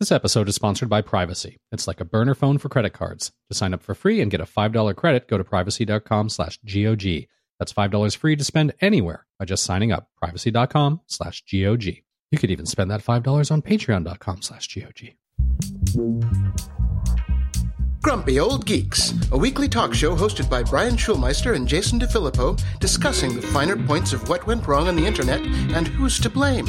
[0.00, 1.58] This episode is sponsored by Privacy.
[1.72, 3.32] It's like a burner phone for credit cards.
[3.50, 7.26] To sign up for free and get a $5 credit, go to privacy.com slash GOG.
[7.58, 10.08] That's $5 free to spend anywhere by just signing up.
[10.16, 11.84] Privacy.com slash GOG.
[12.30, 15.14] You could even spend that $5 on patreon.com slash GOG.
[18.00, 23.34] Grumpy Old Geeks, a weekly talk show hosted by Brian Schulmeister and Jason DeFilippo, discussing
[23.34, 26.68] the finer points of what went wrong on the internet and who's to blame.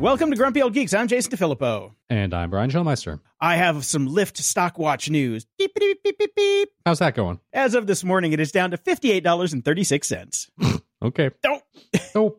[0.00, 0.92] Welcome to Grumpy Old Geeks.
[0.92, 1.92] I'm Jason DeFilippo.
[2.10, 3.18] And I'm Brian Schulmeister.
[3.40, 5.46] I have some Lyft stock watch news.
[5.58, 6.68] Beep, beep, beep, beep, beep.
[6.84, 7.40] How's that going?
[7.52, 10.50] As of this morning, it is down to $58.36.
[11.02, 11.30] Okay.
[11.46, 11.60] Oh,
[12.14, 12.36] Oh,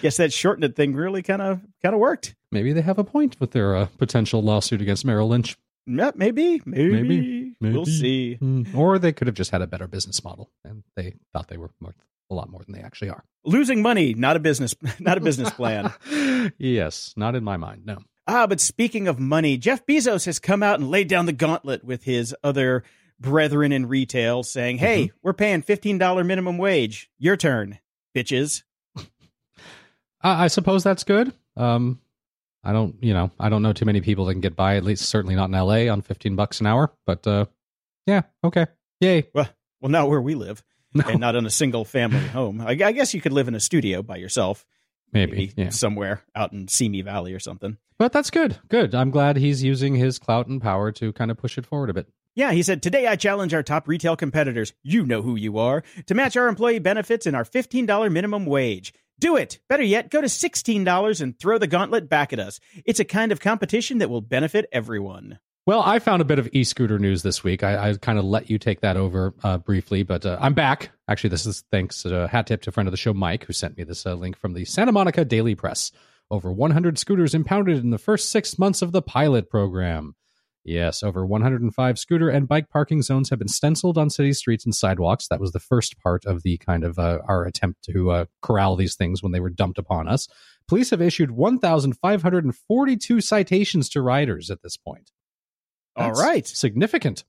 [0.00, 2.34] guess that shortened thing really kind of kind of worked.
[2.52, 5.56] maybe they have a point with their uh, potential lawsuit against Merrill Lynch.
[5.86, 8.34] Yep, maybe, maybe, Maybe, We'll see.
[8.34, 8.62] Hmm.
[8.74, 11.70] Or they could have just had a better business model and they thought they were
[11.80, 11.94] worth
[12.30, 13.24] a lot more than they actually are.
[13.44, 15.92] Losing money, not a business, not a business plan.
[16.58, 17.84] yes, not in my mind.
[17.84, 17.98] No.
[18.26, 21.84] Ah, but speaking of money, Jeff Bezos has come out and laid down the gauntlet
[21.84, 22.84] with his other
[23.18, 27.10] brethren in retail, saying, "Hey, we're paying fifteen dollar minimum wage.
[27.18, 27.78] Your turn,
[28.16, 28.62] bitches."
[30.22, 31.32] I I suppose that's good.
[31.56, 32.00] Um,
[32.62, 34.76] I don't, you know, I don't know too many people that can get by.
[34.76, 35.88] At least, certainly not in L.A.
[35.88, 36.92] on fifteen bucks an hour.
[37.06, 37.46] But uh,
[38.06, 38.66] yeah, okay,
[39.00, 39.28] yay.
[39.34, 39.48] Well,
[39.80, 40.62] well, not where we live,
[40.92, 42.60] No, and not in a single family home.
[42.60, 44.66] I, I guess you could live in a studio by yourself,
[45.12, 45.70] maybe, yeah.
[45.70, 47.76] somewhere out in Simi Valley or something.
[47.98, 48.58] But that's good.
[48.68, 48.94] Good.
[48.94, 51.94] I'm glad he's using his clout and power to kind of push it forward a
[51.94, 52.08] bit.
[52.34, 55.82] Yeah, he said, Today I challenge our top retail competitors, you know who you are,
[56.06, 58.94] to match our employee benefits and our $15 minimum wage.
[59.18, 59.58] Do it!
[59.68, 62.58] Better yet, go to $16 and throw the gauntlet back at us.
[62.86, 65.38] It's a kind of competition that will benefit everyone.
[65.66, 67.62] Well, I found a bit of e-scooter news this week.
[67.62, 70.90] I, I kind of let you take that over uh, briefly, but uh, I'm back.
[71.06, 73.44] Actually, this is thanks to uh, hat tip to a friend of the show, Mike,
[73.44, 75.92] who sent me this uh, link from the Santa Monica Daily Press.
[76.30, 80.14] Over 100 scooters impounded in the first six months of the pilot program.
[80.64, 84.74] Yes, over 105 scooter and bike parking zones have been stenciled on city streets and
[84.74, 85.28] sidewalks.
[85.28, 88.76] That was the first part of the kind of uh, our attempt to uh, corral
[88.76, 90.28] these things when they were dumped upon us.
[90.68, 95.10] Police have issued 1,542 citations to riders at this point.
[95.96, 96.46] All That's right.
[96.46, 97.24] Significant.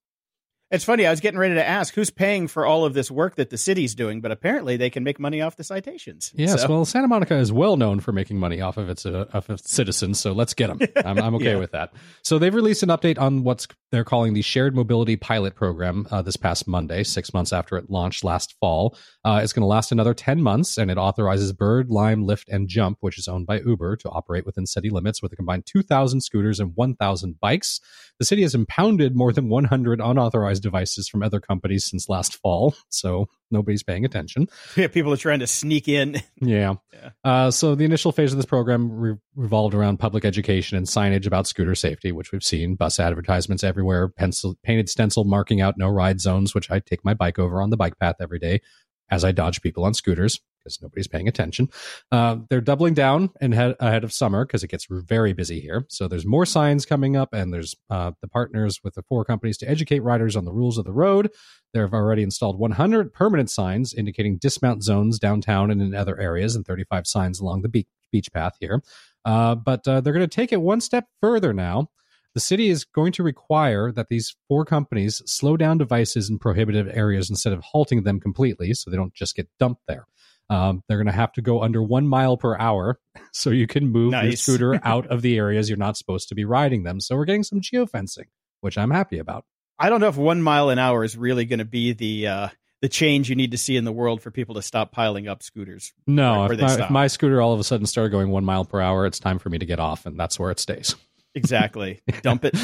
[0.71, 3.35] It's funny, I was getting ready to ask who's paying for all of this work
[3.35, 6.31] that the city's doing, but apparently they can make money off the citations.
[6.33, 9.25] Yes, So- well, Santa Monica is well known for making money off of its uh,
[9.33, 10.79] of its citizens, so let's get them.
[11.05, 11.55] I'm, I'm okay Yeah.
[11.57, 11.91] with that.
[12.23, 16.21] So they've released an update on what's they're calling the Shared Mobility Pilot Program uh,
[16.21, 18.95] this past Monday, six months after it launched last fall.
[19.25, 22.69] Uh, it's going to last another 10 months, and it authorizes Bird, Lime, Lyft, and
[22.69, 26.21] Jump, which is owned by Uber, to operate within city limits with a combined 2,000
[26.21, 27.81] scooters and 1,000 bikes.
[28.17, 32.75] The city has impounded more than 100 unauthorized devices from other companies since last fall,
[32.89, 34.47] so nobody's paying attention.
[34.75, 36.21] yeah, people are trying to sneak in.
[36.43, 36.75] Yeah.
[36.91, 37.09] Yeah.
[37.23, 41.27] Uh, so the initial phase of this program re- revolved around public education and signage
[41.27, 45.87] about scooter safety, which we've seen, bus advertisements everywhere, pencil, painted stencil marking out no
[45.87, 48.61] ride zones, which I take my bike over on the bike path every day
[49.09, 51.69] as I dodge people on scooters because nobody's paying attention.
[52.11, 55.85] Uh, they're doubling down and head, ahead of summer because it gets very busy here.
[55.89, 59.57] So there's more signs coming up, and there's uh, the partners with the four companies
[59.59, 61.29] to educate riders on the rules of the road.
[61.73, 66.65] They've already installed 100 permanent signs indicating dismount zones downtown and in other areas, and
[66.65, 68.81] 35 signs along the beach, beach path here.
[69.25, 71.89] Uh, but uh, they're going to take it one step further now.
[72.33, 76.87] The city is going to require that these four companies slow down devices in prohibitive
[76.87, 80.05] areas instead of halting them completely so they don't just get dumped there.
[80.51, 82.99] Um, they're going to have to go under one mile per hour
[83.31, 86.43] so you can move your scooter out of the areas you're not supposed to be
[86.43, 86.99] riding them.
[86.99, 88.25] So we're getting some geofencing,
[88.59, 89.45] which I'm happy about.
[89.79, 92.47] I don't know if one mile an hour is really going to be the uh,
[92.81, 95.41] the change you need to see in the world for people to stop piling up
[95.41, 95.93] scooters.
[96.05, 98.81] No, if, my, if my scooter all of a sudden started going one mile per
[98.81, 100.95] hour, it's time for me to get off, and that's where it stays.
[101.33, 102.01] Exactly.
[102.21, 102.55] dump it,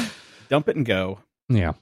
[0.48, 1.20] dump it, and go.
[1.48, 1.72] Yeah.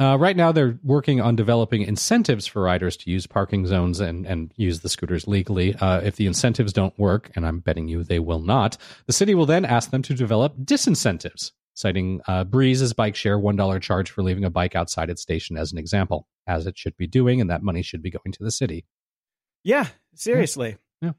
[0.00, 4.26] Uh, right now, they're working on developing incentives for riders to use parking zones and,
[4.26, 5.74] and use the scooters legally.
[5.74, 8.76] Uh, if the incentives don't work, and I'm betting you they will not,
[9.06, 13.80] the city will then ask them to develop disincentives, citing uh, Breeze's bike share $1
[13.80, 17.08] charge for leaving a bike outside its station as an example, as it should be
[17.08, 18.84] doing, and that money should be going to the city.
[19.64, 20.76] Yeah, seriously.
[21.02, 21.12] Yeah.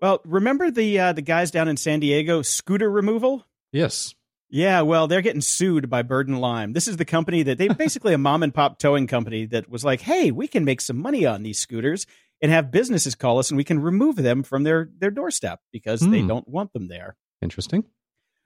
[0.00, 3.46] Well, remember the uh, the guys down in San Diego scooter removal?
[3.70, 4.14] Yes.
[4.50, 6.72] Yeah, well, they're getting sued by Bird and Lime.
[6.72, 9.84] This is the company that they basically a mom and pop towing company that was
[9.84, 12.06] like, "Hey, we can make some money on these scooters
[12.42, 16.00] and have businesses call us and we can remove them from their their doorstep because
[16.00, 16.28] they Hmm.
[16.28, 17.84] don't want them there." Interesting.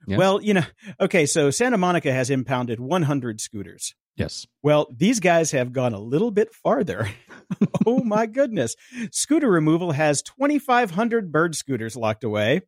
[0.07, 0.17] Yeah.
[0.17, 0.63] Well, you know,
[0.99, 3.93] okay, so Santa Monica has impounded 100 scooters.
[4.15, 4.47] Yes.
[4.63, 7.09] Well, these guys have gone a little bit farther.
[7.85, 8.75] oh my goodness.
[9.11, 12.61] Scooter removal has 2,500 bird scooters locked away,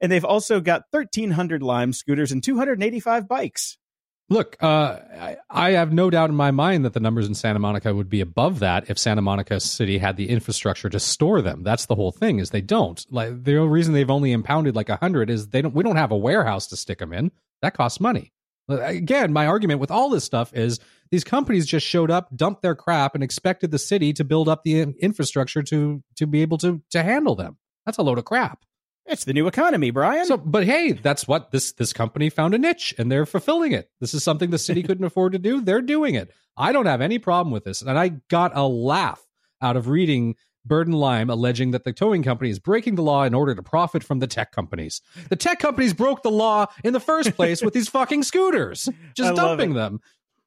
[0.00, 3.78] and they've also got 1,300 Lime scooters and 285 bikes.
[4.32, 7.58] Look, uh, I, I have no doubt in my mind that the numbers in Santa
[7.58, 11.62] Monica would be above that if Santa Monica City had the infrastructure to store them.
[11.62, 12.38] That's the whole thing.
[12.38, 13.04] Is they don't.
[13.10, 15.74] Like the only reason they've only impounded like hundred is they don't.
[15.74, 17.30] We don't have a warehouse to stick them in.
[17.60, 18.32] That costs money.
[18.68, 20.80] Again, my argument with all this stuff is
[21.10, 24.62] these companies just showed up, dumped their crap, and expected the city to build up
[24.64, 27.58] the infrastructure to to be able to to handle them.
[27.84, 28.64] That's a load of crap.
[29.06, 30.26] It's the new economy, Brian.
[30.26, 33.90] So, but hey, that's what this this company found a niche, and they're fulfilling it.
[34.00, 35.60] This is something the city couldn't afford to do.
[35.60, 36.30] They're doing it.
[36.56, 39.20] I don't have any problem with this, and I got a laugh
[39.60, 43.24] out of reading Bird and Lime alleging that the towing company is breaking the law
[43.24, 45.00] in order to profit from the tech companies.
[45.28, 49.34] The tech companies broke the law in the first place with these fucking scooters, just
[49.34, 50.00] dumping them.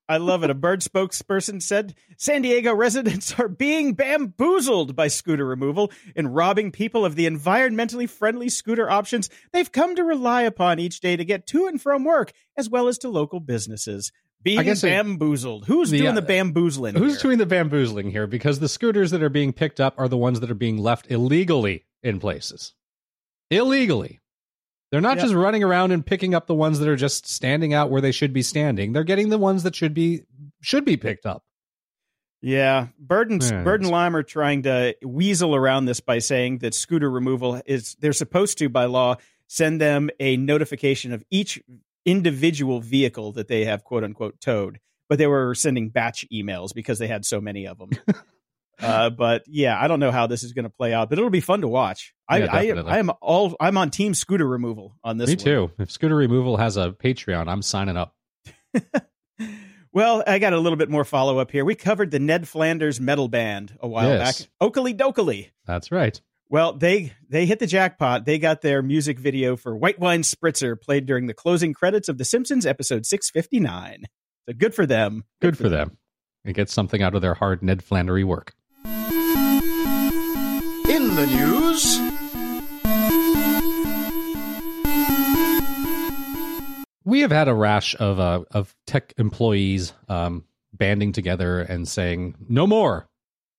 [0.07, 0.49] I love it.
[0.49, 6.71] A bird spokesperson said San Diego residents are being bamboozled by scooter removal and robbing
[6.71, 11.25] people of the environmentally friendly scooter options they've come to rely upon each day to
[11.25, 14.11] get to and from work, as well as to local businesses.
[14.43, 15.63] Being bamboozled.
[15.63, 16.95] It, who's the, doing the uh, bamboozling?
[16.95, 17.21] Who's here?
[17.23, 18.27] doing the bamboozling here?
[18.27, 21.09] Because the scooters that are being picked up are the ones that are being left
[21.09, 22.75] illegally in places.
[23.49, 24.19] Illegally.
[24.91, 25.25] They're not yep.
[25.25, 28.11] just running around and picking up the ones that are just standing out where they
[28.11, 28.93] should be standing.
[28.93, 30.21] They're getting the ones that should be
[30.61, 31.43] should be picked up.
[32.41, 36.59] Yeah, Bird and, yeah, Bird and Lime are trying to weasel around this by saying
[36.59, 39.15] that scooter removal is they're supposed to by law
[39.47, 41.59] send them a notification of each
[42.05, 44.79] individual vehicle that they have quote unquote towed,
[45.09, 47.89] but they were sending batch emails because they had so many of them.
[48.81, 51.29] Uh, but yeah, I don't know how this is going to play out, but it'll
[51.29, 52.13] be fun to watch.
[52.27, 55.29] I, yeah, I, I am all I'm on team scooter removal on this.
[55.29, 55.43] Me one.
[55.43, 55.71] too.
[55.79, 58.15] If scooter removal has a Patreon, I'm signing up.
[59.93, 61.63] well, I got a little bit more follow up here.
[61.63, 64.41] We covered the Ned Flanders metal band a while yes.
[64.41, 64.49] back.
[64.61, 65.51] Okilly Dokilly.
[65.65, 66.19] That's right.
[66.49, 68.25] Well, they they hit the jackpot.
[68.25, 72.17] They got their music video for White Wine Spritzer played during the closing credits of
[72.17, 74.05] The Simpsons episode 659.
[74.47, 75.23] So good for them.
[75.41, 75.89] Good, good for, them.
[75.89, 75.97] them.
[76.45, 78.53] It gets something out of their hard Ned Flandery work.
[81.15, 81.97] The news.
[87.05, 92.35] We have had a rash of uh, of tech employees um, banding together and saying,
[92.49, 93.07] "No more,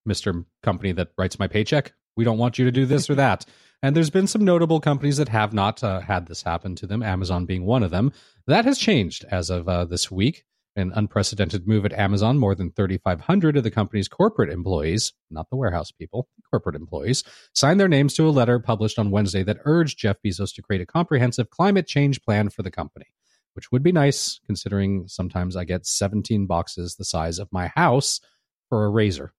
[0.04, 1.94] Mister Company that writes my paycheck.
[2.14, 3.46] We don't want you to do this or that."
[3.82, 7.02] And there's been some notable companies that have not uh, had this happen to them,
[7.02, 8.12] Amazon being one of them.
[8.46, 10.44] That has changed as of uh, this week
[10.76, 12.38] an unprecedented move at Amazon.
[12.38, 17.24] More than 3,500 of the company's corporate employees, not the warehouse people, corporate employees,
[17.54, 20.82] signed their names to a letter published on Wednesday that urged Jeff Bezos to create
[20.82, 23.06] a comprehensive climate change plan for the company,
[23.54, 28.20] which would be nice considering sometimes I get 17 boxes the size of my house
[28.68, 29.32] for a razor.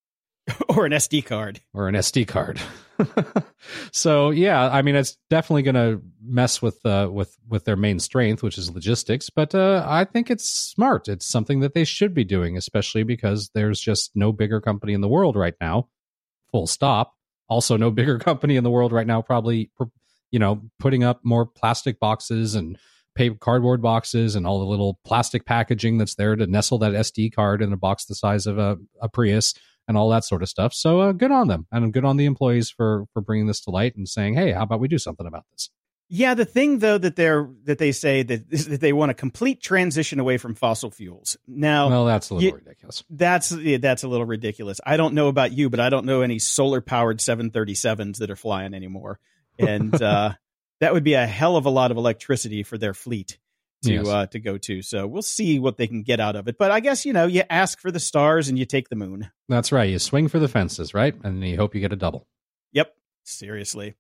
[0.70, 1.62] or an SD card.
[1.74, 2.60] Or an SD card.
[3.92, 8.00] so yeah, I mean it's definitely going to mess with uh, with with their main
[8.00, 9.30] strength, which is logistics.
[9.30, 11.08] But uh, I think it's smart.
[11.08, 15.02] It's something that they should be doing, especially because there's just no bigger company in
[15.02, 15.90] the world right now.
[16.52, 17.14] Full stop.
[17.50, 19.22] Also, no bigger company in the world right now.
[19.22, 19.72] Probably,
[20.32, 22.78] you know, putting up more plastic boxes and
[23.16, 27.34] paper cardboard boxes and all the little plastic packaging that's there to nestle that SD
[27.34, 29.56] card in a box the size of a, a Prius
[29.88, 30.74] and all that sort of stuff.
[30.74, 33.72] So uh, good on them, and good on the employees for for bringing this to
[33.72, 35.70] light and saying, "Hey, how about we do something about this?"
[36.10, 39.62] Yeah, the thing though that they're that they say that, that they want a complete
[39.62, 41.38] transition away from fossil fuels.
[41.48, 43.04] Now, well, that's a little you, ridiculous.
[43.10, 44.80] That's yeah, that's a little ridiculous.
[44.86, 48.38] I don't know about you, but I don't know any solar powered 737s that are
[48.38, 49.20] flying anymore,
[49.60, 50.34] and uh,
[50.80, 53.38] that would be a hell of a lot of electricity for their fleet
[53.84, 54.08] to yes.
[54.08, 54.82] uh, to go to.
[54.82, 56.58] So we'll see what they can get out of it.
[56.58, 59.30] But I guess you know you ask for the stars and you take the moon.
[59.48, 59.90] That's right.
[59.90, 61.16] You swing for the fences, right?
[61.24, 62.28] And you hope you get a double.
[62.74, 62.94] Yep.
[63.24, 63.96] Seriously.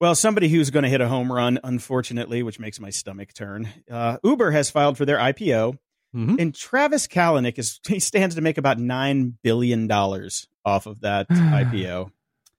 [0.00, 3.68] Well, somebody who's going to hit a home run, unfortunately, which makes my stomach turn.
[3.90, 5.76] Uh, Uber has filed for their IPO,
[6.14, 6.36] mm-hmm.
[6.38, 11.28] and Travis Kalanick is he stands to make about nine billion dollars off of that
[11.30, 12.10] IPO.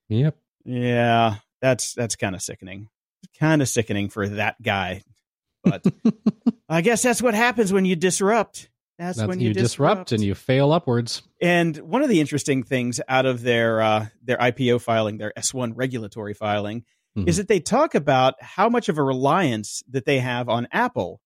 [0.09, 0.35] Yep.
[0.65, 2.89] Yeah, that's that's kind of sickening.
[3.39, 5.03] Kind of sickening for that guy
[5.63, 5.83] but
[6.69, 8.69] I guess that's what happens when you disrupt.
[8.99, 10.09] That's, that's when you, you disrupt.
[10.09, 10.11] disrupt.
[10.11, 11.23] and you fail upwards.
[11.41, 15.53] And one of the interesting things out of their uh, their IPO filing, their S
[15.53, 16.81] one regulatory filing,
[17.17, 17.27] mm-hmm.
[17.27, 21.21] is that they talk about how much of a reliance that they have on Apple,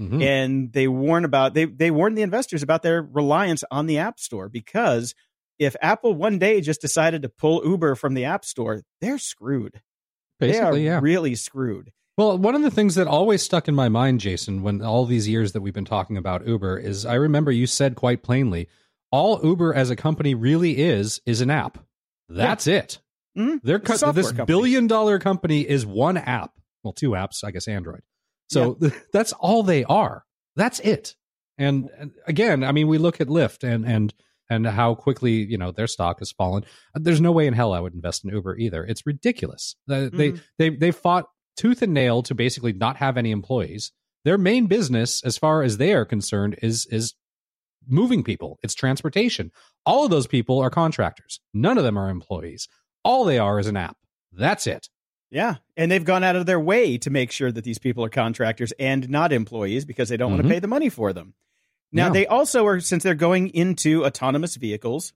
[0.00, 0.22] mm-hmm.
[0.22, 4.18] and they warn about they they warn the investors about their reliance on the App
[4.18, 5.14] Store because
[5.58, 9.82] if Apple one day just decided to pull Uber from the App Store, they're screwed.
[10.40, 11.00] Basically, they are yeah.
[11.02, 11.92] really screwed.
[12.18, 15.28] Well, one of the things that always stuck in my mind, Jason, when all these
[15.28, 18.68] years that we've been talking about Uber, is I remember you said quite plainly,
[19.12, 21.78] all Uber as a company really is is an app.
[22.28, 22.78] That's yeah.
[22.78, 22.98] it.
[23.38, 23.56] Mm-hmm.
[23.62, 24.46] They're co- this company.
[24.46, 26.50] billion dollar company is one app.
[26.82, 28.02] Well, two apps, I guess Android.
[28.50, 28.90] So yeah.
[29.12, 30.24] that's all they are.
[30.56, 31.14] That's it.
[31.56, 34.12] And, and again, I mean, we look at Lyft and and
[34.50, 36.64] and how quickly you know their stock has fallen.
[36.96, 38.84] There's no way in hell I would invest in Uber either.
[38.84, 39.76] It's ridiculous.
[39.88, 40.16] Mm-hmm.
[40.16, 41.26] They they they fought
[41.58, 43.92] tooth and nail to basically not have any employees.
[44.24, 47.14] Their main business, as far as they are concerned, is is
[47.86, 48.58] moving people.
[48.62, 49.50] It's transportation.
[49.84, 51.40] All of those people are contractors.
[51.52, 52.68] None of them are employees.
[53.04, 53.96] All they are is an app.
[54.32, 54.88] That's it.
[55.30, 55.56] Yeah.
[55.76, 58.72] And they've gone out of their way to make sure that these people are contractors
[58.78, 60.36] and not employees because they don't mm-hmm.
[60.36, 61.34] want to pay the money for them.
[61.90, 65.14] Now, they also are, since they're going into autonomous vehicles,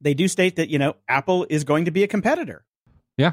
[0.00, 2.64] they do state that, you know, Apple is going to be a competitor.
[3.16, 3.32] Yeah.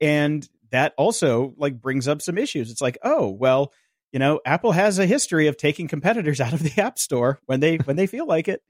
[0.00, 2.70] And that also like brings up some issues.
[2.70, 3.72] It's like, oh, well,
[4.12, 7.60] you know, Apple has a history of taking competitors out of the App Store when
[7.60, 8.62] they when they feel like it.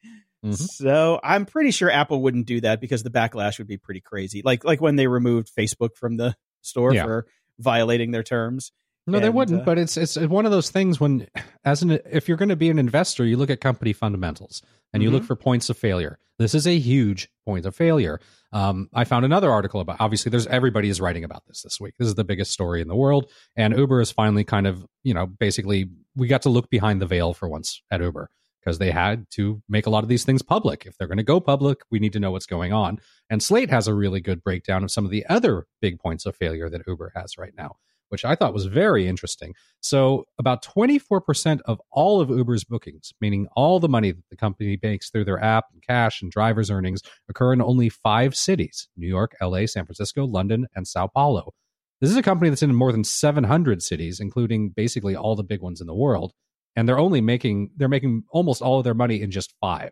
[0.45, 0.53] Mm-hmm.
[0.53, 4.43] So I'm pretty sure Apple wouldn't do that because the backlash would be pretty crazy.
[4.45, 7.05] Like like when they removed Facebook from the store yeah.
[7.05, 7.27] for
[7.59, 8.73] violating their terms.
[9.07, 9.63] No, and, they wouldn't.
[9.63, 11.27] Uh, but it's it's one of those things when,
[11.65, 15.03] as an if you're going to be an investor, you look at company fundamentals and
[15.03, 15.17] you mm-hmm.
[15.17, 16.19] look for points of failure.
[16.39, 18.21] This is a huge point of failure.
[18.53, 20.01] Um, I found another article about.
[20.01, 21.95] Obviously, there's everybody is writing about this this week.
[21.99, 25.13] This is the biggest story in the world, and Uber is finally kind of you
[25.13, 28.31] know basically we got to look behind the veil for once at Uber
[28.61, 30.87] because they had to make a lot of these things public.
[30.87, 32.99] If they're going to go public, we need to know what's going on.
[33.29, 36.35] And Slate has a really good breakdown of some of the other big points of
[36.35, 37.77] failure that Uber has right now
[38.09, 39.55] which I thought was very interesting.
[39.81, 44.79] So, about 24% of all of Uber's bookings, meaning all the money that the company
[44.83, 49.09] makes through their app and cash and driver's earnings, occur in only five cities New
[49.09, 51.53] York, LA, San Francisco, London, and Sao Paulo.
[52.01, 55.63] This is a company that's in more than 700 cities, including basically all the big
[55.63, 56.33] ones in the world.
[56.77, 59.91] And they're only making they're making almost all of their money in just five.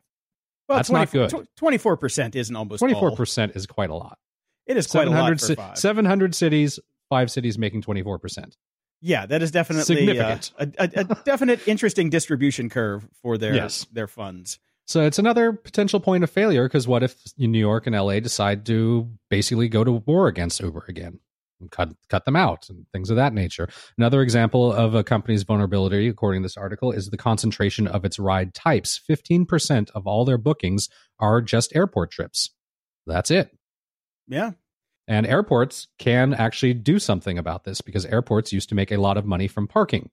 [0.68, 1.48] Well, that's 20, not good.
[1.56, 4.18] Twenty four percent isn't almost twenty four percent is quite a lot.
[4.66, 5.78] It is quite a lot for five.
[5.78, 6.78] Seven hundred cities,
[7.12, 8.56] five cities making 24%.
[9.02, 13.84] Yeah, that is definitely uh, a, a, a definite interesting distribution curve for their yes.
[13.92, 14.58] their funds.
[14.86, 18.64] So it's another potential point of failure because what if New York and LA decide
[18.66, 21.20] to basically go to war against Uber again?
[21.60, 23.68] And cut cut them out and things of that nature.
[23.98, 28.18] Another example of a company's vulnerability, according to this article, is the concentration of its
[28.18, 28.96] ride types.
[28.96, 30.88] Fifteen percent of all their bookings
[31.18, 32.50] are just airport trips.
[33.06, 33.50] That's it.
[34.28, 34.52] Yeah,
[35.08, 39.16] and airports can actually do something about this because airports used to make a lot
[39.16, 40.10] of money from parking.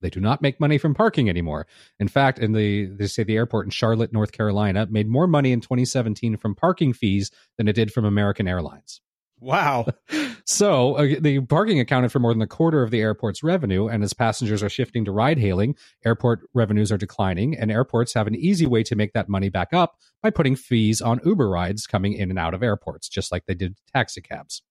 [0.00, 1.66] They do not make money from parking anymore.
[1.98, 5.52] In fact, in the they say the airport in Charlotte, North Carolina, made more money
[5.52, 9.00] in 2017 from parking fees than it did from American Airlines.
[9.40, 9.86] Wow.
[10.48, 13.86] so uh, the parking accounted for more than a quarter of the airport's revenue.
[13.86, 15.76] And as passengers are shifting to ride hailing,
[16.06, 17.54] airport revenues are declining.
[17.54, 21.02] And airports have an easy way to make that money back up by putting fees
[21.02, 24.62] on Uber rides coming in and out of airports, just like they did taxi cabs.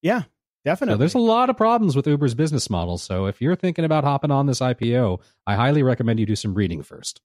[0.00, 0.22] Yeah,
[0.64, 0.94] definitely.
[0.94, 2.96] So there's a lot of problems with Uber's business model.
[2.96, 6.54] So if you're thinking about hopping on this IPO, I highly recommend you do some
[6.54, 7.20] reading first.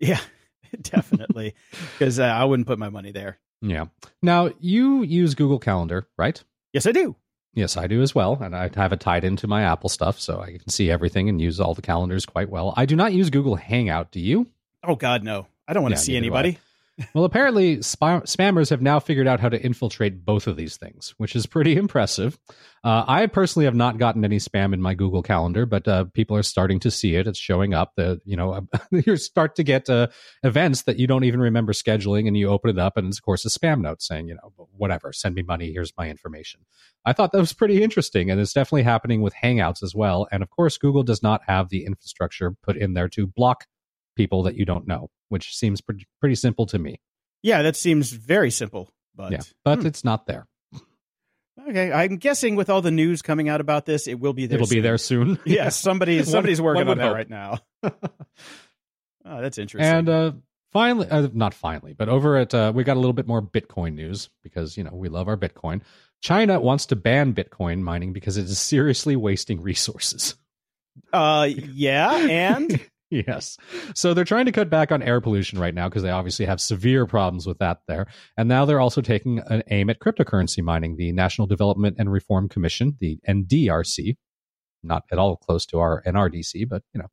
[0.00, 0.20] Yeah,
[0.80, 1.54] definitely.
[1.98, 3.38] Because uh, I wouldn't put my money there.
[3.60, 3.86] Yeah.
[4.22, 6.42] Now, you use Google Calendar, right?
[6.72, 7.16] Yes, I do.
[7.54, 8.38] Yes, I do as well.
[8.40, 11.40] And I have it tied into my Apple stuff so I can see everything and
[11.40, 12.74] use all the calendars quite well.
[12.76, 14.10] I do not use Google Hangout.
[14.10, 14.46] Do you?
[14.84, 15.46] Oh, God, no.
[15.66, 16.58] I don't want to yeah, see anybody
[17.14, 21.14] well, apparently, sp- spammers have now figured out how to infiltrate both of these things,
[21.18, 22.38] which is pretty impressive.
[22.82, 26.36] Uh, I personally have not gotten any spam in my Google Calendar, but uh, people
[26.36, 27.26] are starting to see it.
[27.26, 27.92] It's showing up.
[27.96, 30.08] The you know you start to get uh,
[30.42, 33.22] events that you don't even remember scheduling, and you open it up, and it's of
[33.22, 35.72] course a spam note saying you know whatever, send me money.
[35.72, 36.60] Here's my information.
[37.04, 40.26] I thought that was pretty interesting, and it's definitely happening with Hangouts as well.
[40.32, 43.66] And of course, Google does not have the infrastructure put in there to block
[44.18, 47.00] people that you don't know, which seems pretty, pretty simple to me.
[47.42, 49.86] Yeah, that seems very simple, but yeah, but hmm.
[49.86, 50.46] it's not there.
[51.68, 54.56] Okay, I'm guessing with all the news coming out about this, it will be there.
[54.56, 54.76] It'll soon.
[54.76, 55.38] be there soon.
[55.46, 57.58] yeah, somebody somebody's working on that right now.
[57.82, 57.92] oh,
[59.24, 59.92] that's interesting.
[59.92, 60.32] And uh,
[60.72, 63.94] finally, uh, not finally, but over at uh, we got a little bit more Bitcoin
[63.94, 65.82] news because you know we love our Bitcoin.
[66.20, 70.34] China wants to ban Bitcoin mining because it is seriously wasting resources.
[71.12, 72.80] Uh, yeah, and
[73.26, 73.56] yes.
[73.94, 76.60] So they're trying to cut back on air pollution right now because they obviously have
[76.60, 78.06] severe problems with that there.
[78.36, 80.96] And now they're also taking an aim at cryptocurrency mining.
[80.96, 84.16] The National Development and Reform Commission, the NDRC,
[84.82, 87.08] not at all close to our NRDC, but you know,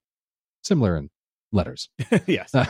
[0.64, 1.10] similar in
[1.56, 1.90] letters.
[2.28, 2.54] yes.
[2.54, 2.66] Uh,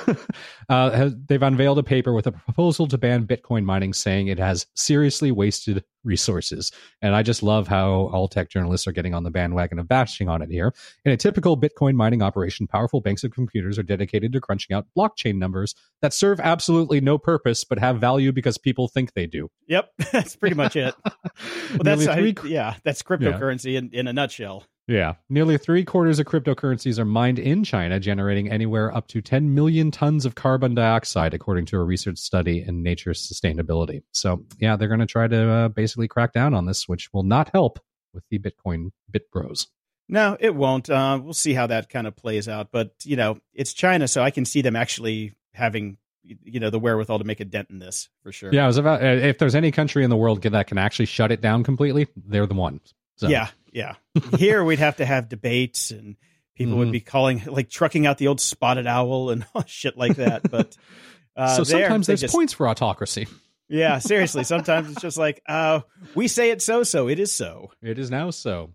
[0.70, 4.66] has, they've unveiled a paper with a proposal to ban Bitcoin mining, saying it has
[4.76, 6.72] seriously wasted resources.
[7.02, 10.30] And I just love how all tech journalists are getting on the bandwagon of bashing
[10.30, 10.74] on it here.
[11.04, 14.86] In a typical Bitcoin mining operation, powerful banks of computers are dedicated to crunching out
[14.96, 19.50] blockchain numbers that serve absolutely no purpose but have value because people think they do.
[19.68, 20.94] Yep, that's pretty much it.
[21.04, 23.80] well, that's I, yeah, that's cryptocurrency yeah.
[23.80, 24.64] in, in a nutshell.
[24.88, 25.16] Yeah.
[25.30, 29.90] Nearly three quarters of cryptocurrencies are mined in China, generating anywhere up to 10 million
[29.92, 34.04] tons of carbon dioxide, according to a research study in Nature Sustainability.
[34.12, 37.24] So, yeah, they're going to try to uh, basically crack down on this, which will
[37.24, 37.80] not help
[38.14, 39.68] with the Bitcoin bit bros.
[40.08, 40.88] No, it won't.
[40.88, 42.70] Uh, we'll see how that kind of plays out.
[42.72, 45.98] But, you know, it's China, so I can see them actually having
[46.44, 48.52] you know the wherewithal to make a dent in this for sure.
[48.52, 51.32] Yeah, I was about if there's any country in the world that can actually shut
[51.32, 52.82] it down completely, they're the one.
[53.18, 53.28] So.
[53.28, 53.96] Yeah, yeah.
[54.38, 56.16] Here we'd have to have debates and
[56.56, 56.80] people mm-hmm.
[56.80, 60.50] would be calling like trucking out the old spotted owl and shit like that.
[60.50, 60.78] But
[61.36, 63.28] uh, so sometimes there's just, points for autocracy.
[63.68, 64.46] Yeah, seriously.
[64.46, 65.82] Sometimes it's just like, uh,
[66.16, 67.72] we say it so, so it is so.
[67.82, 68.72] It is now so.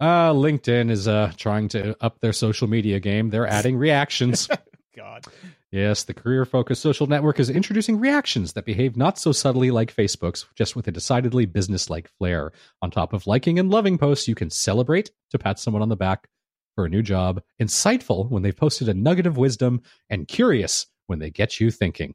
[0.00, 3.30] Uh, LinkedIn is uh, trying to up their social media game.
[3.30, 4.48] They're adding reactions.
[4.96, 5.24] God.
[5.70, 9.94] Yes, the career focused social network is introducing reactions that behave not so subtly like
[9.94, 12.52] Facebook's, just with a decidedly business like flair.
[12.80, 15.96] On top of liking and loving posts, you can celebrate to pat someone on the
[15.96, 16.28] back
[16.74, 21.18] for a new job, insightful when they've posted a nugget of wisdom, and curious when
[21.18, 22.14] they get you thinking.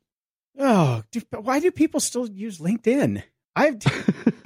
[0.57, 3.21] Oh, why do people still use LinkedIn?
[3.55, 3.77] I've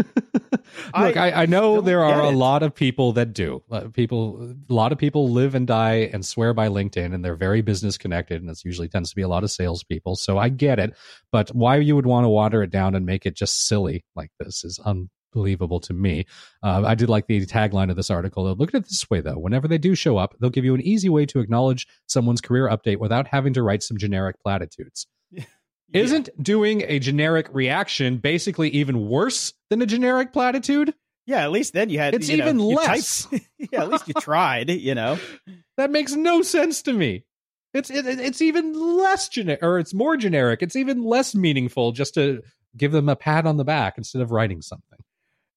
[0.98, 3.64] Look, I, I, know there are a lot of people that do.
[3.70, 7.36] Uh, people, a lot of people live and die and swear by LinkedIn, and they're
[7.36, 10.16] very business connected, and it usually tends to be a lot of salespeople.
[10.16, 10.96] So I get it,
[11.32, 14.32] but why you would want to water it down and make it just silly like
[14.40, 16.26] this is unbelievable to me.
[16.64, 18.44] Uh, I did like the tagline of this article.
[18.56, 20.82] Look at it this way, though: whenever they do show up, they'll give you an
[20.82, 25.08] easy way to acknowledge someone's career update without having to write some generic platitudes.
[25.90, 26.02] Yeah.
[26.02, 30.94] Isn't doing a generic reaction basically even worse than a generic platitude?
[31.26, 32.14] Yeah, at least then you had.
[32.14, 33.28] It's you even know, less.
[33.58, 34.70] yeah, at least you tried.
[34.70, 35.20] You know,
[35.78, 37.26] that makes no sense to me.
[37.74, 40.62] It's it, it's even less generic, or it's more generic.
[40.62, 42.42] It's even less meaningful just to
[42.76, 45.00] give them a pat on the back instead of writing something.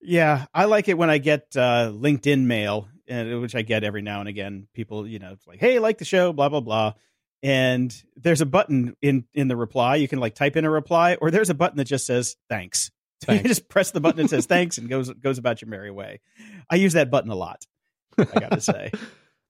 [0.00, 4.20] Yeah, I like it when I get uh, LinkedIn mail, which I get every now
[4.20, 4.66] and again.
[4.74, 6.94] People, you know, it's like, "Hey, like the show," blah blah blah
[7.42, 11.16] and there's a button in in the reply you can like type in a reply
[11.20, 12.90] or there's a button that just says thanks,
[13.22, 13.42] thanks.
[13.42, 16.20] you just press the button that says thanks and goes goes about your merry way
[16.68, 17.66] i use that button a lot
[18.18, 18.90] i gotta say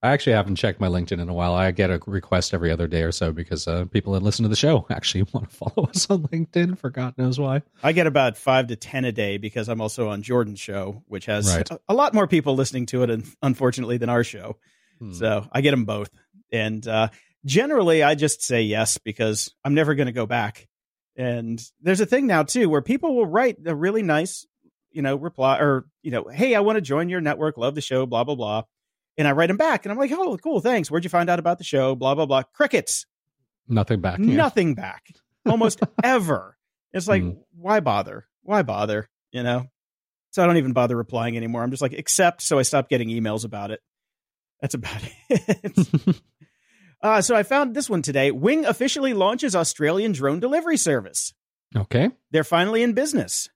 [0.03, 1.53] I actually haven't checked my LinkedIn in a while.
[1.53, 4.49] I get a request every other day or so because uh, people that listen to
[4.49, 7.61] the show actually want to follow us on LinkedIn for God knows why.
[7.83, 11.27] I get about five to 10 a day because I'm also on Jordan's show, which
[11.27, 11.69] has right.
[11.69, 14.57] a, a, lot more people listening to it, unfortunately, than our show.
[14.97, 15.13] Hmm.
[15.13, 16.09] So I get them both.
[16.51, 17.09] And uh,
[17.45, 20.67] generally I just say yes because I'm never going to go back.
[21.15, 24.45] And there's a thing now too where people will write a really nice,
[24.91, 27.81] you know, reply or, you know, hey, I want to join your network, love the
[27.81, 28.63] show, blah, blah, blah.
[29.17, 30.89] And I write them back and I'm like, oh, cool, thanks.
[30.89, 31.95] Where'd you find out about the show?
[31.95, 32.43] Blah, blah, blah.
[32.53, 33.05] Crickets.
[33.67, 34.19] Nothing back.
[34.19, 34.35] Yeah.
[34.35, 35.03] Nothing back.
[35.45, 36.57] Almost ever.
[36.93, 37.37] It's like, mm.
[37.55, 38.25] why bother?
[38.43, 39.09] Why bother?
[39.31, 39.65] You know?
[40.31, 41.61] So I don't even bother replying anymore.
[41.61, 42.41] I'm just like, accept.
[42.41, 43.81] So I stop getting emails about it.
[44.61, 46.21] That's about it.
[47.01, 48.31] Uh, so I found this one today.
[48.31, 51.33] Wing officially launches Australian drone delivery service.
[51.75, 52.11] Okay.
[52.31, 53.49] They're finally in business,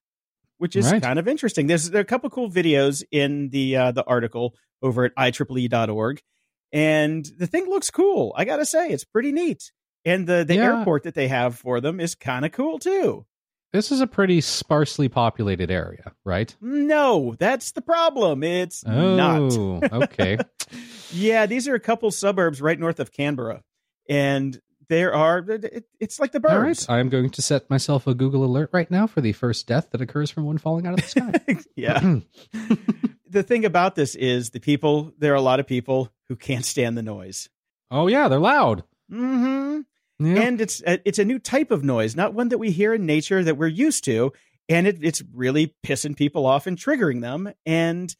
[0.58, 1.02] which is right.
[1.02, 1.66] kind of interesting.
[1.66, 6.22] There's there are a couple cool videos in the uh, the article over at IEEE.org.
[6.72, 8.34] And the thing looks cool.
[8.36, 9.70] I got to say, it's pretty neat.
[10.04, 10.78] And the, the yeah.
[10.78, 13.26] airport that they have for them is kind of cool too.
[13.72, 16.54] This is a pretty sparsely populated area, right?
[16.60, 18.42] No, that's the problem.
[18.42, 19.92] It's oh, not.
[19.92, 20.38] okay.
[21.12, 23.62] Yeah, these are a couple suburbs right north of Canberra,
[24.08, 26.88] and there are it, it's like the birds.
[26.88, 29.32] All right, I am going to set myself a Google alert right now for the
[29.32, 31.58] first death that occurs from one falling out of the sky.
[31.76, 32.18] yeah.
[33.28, 35.12] the thing about this is the people.
[35.18, 37.48] There are a lot of people who can't stand the noise.
[37.90, 38.84] Oh yeah, they're loud.
[39.10, 39.80] Hmm.
[40.18, 40.40] Yeah.
[40.40, 43.04] And it's a, it's a new type of noise, not one that we hear in
[43.04, 44.32] nature that we're used to,
[44.68, 47.52] and it, it's really pissing people off and triggering them.
[47.66, 48.14] And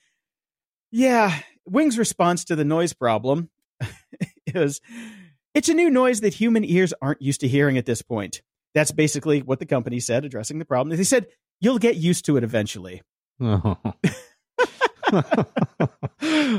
[0.91, 3.51] yeah, Wing's response to the noise problem
[4.47, 4.81] is
[5.55, 8.43] it's a new noise that human ears aren't used to hearing at this point.
[8.75, 10.97] That's basically what the company said addressing the problem.
[10.97, 11.27] They said,
[11.61, 13.03] you'll get used to it eventually.
[13.41, 13.77] Oh,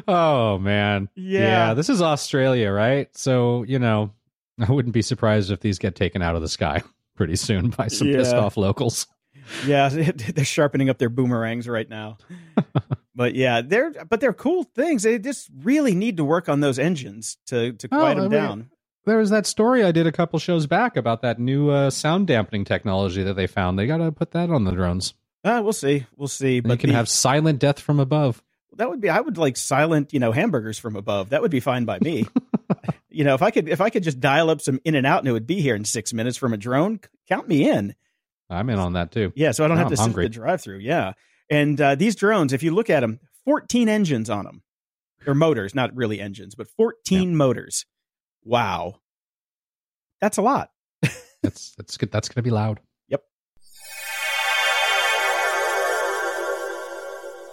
[0.08, 1.10] oh man.
[1.16, 1.40] Yeah.
[1.40, 1.74] yeah.
[1.74, 3.16] This is Australia, right?
[3.16, 4.12] So, you know,
[4.60, 6.84] I wouldn't be surprised if these get taken out of the sky
[7.16, 8.18] pretty soon by some yeah.
[8.18, 9.08] pissed off locals.
[9.66, 12.18] Yeah, they're sharpening up their boomerangs right now.
[13.16, 15.04] but yeah, they're but they're cool things.
[15.04, 18.36] They just really need to work on those engines to to quiet oh, them I
[18.36, 18.70] mean, down.
[19.06, 22.28] there was that story I did a couple shows back about that new uh, sound
[22.28, 23.78] dampening technology that they found.
[23.78, 25.14] They got to put that on the drones.
[25.44, 26.06] Uh, we'll see.
[26.16, 26.60] We'll see.
[26.60, 28.44] But But you can the- have silent death from above.
[28.76, 29.10] that would be.
[29.10, 31.30] I would like silent, you know, hamburgers from above.
[31.30, 32.26] That would be fine by me.
[33.10, 35.32] you know, if I could, if I could just dial up some In-N-Out, and it
[35.32, 37.00] would be here in six minutes from a drone.
[37.30, 37.96] Count me in.
[38.50, 39.34] I'm in on that too.
[39.36, 40.26] Yeah, so I don't Now have to I'm sit hungry.
[40.26, 40.80] the drive-through.
[40.80, 41.14] Yeah,
[41.50, 44.62] and uh, these drones, if you look at them, 14 engines on them,
[45.26, 47.86] or motors, not really engines, but 14 motors.
[48.44, 49.02] Wow,
[50.22, 50.72] that's a lot.
[51.44, 52.12] That's that's good.
[52.12, 52.80] That's going to be loud.
[53.10, 53.22] Yep.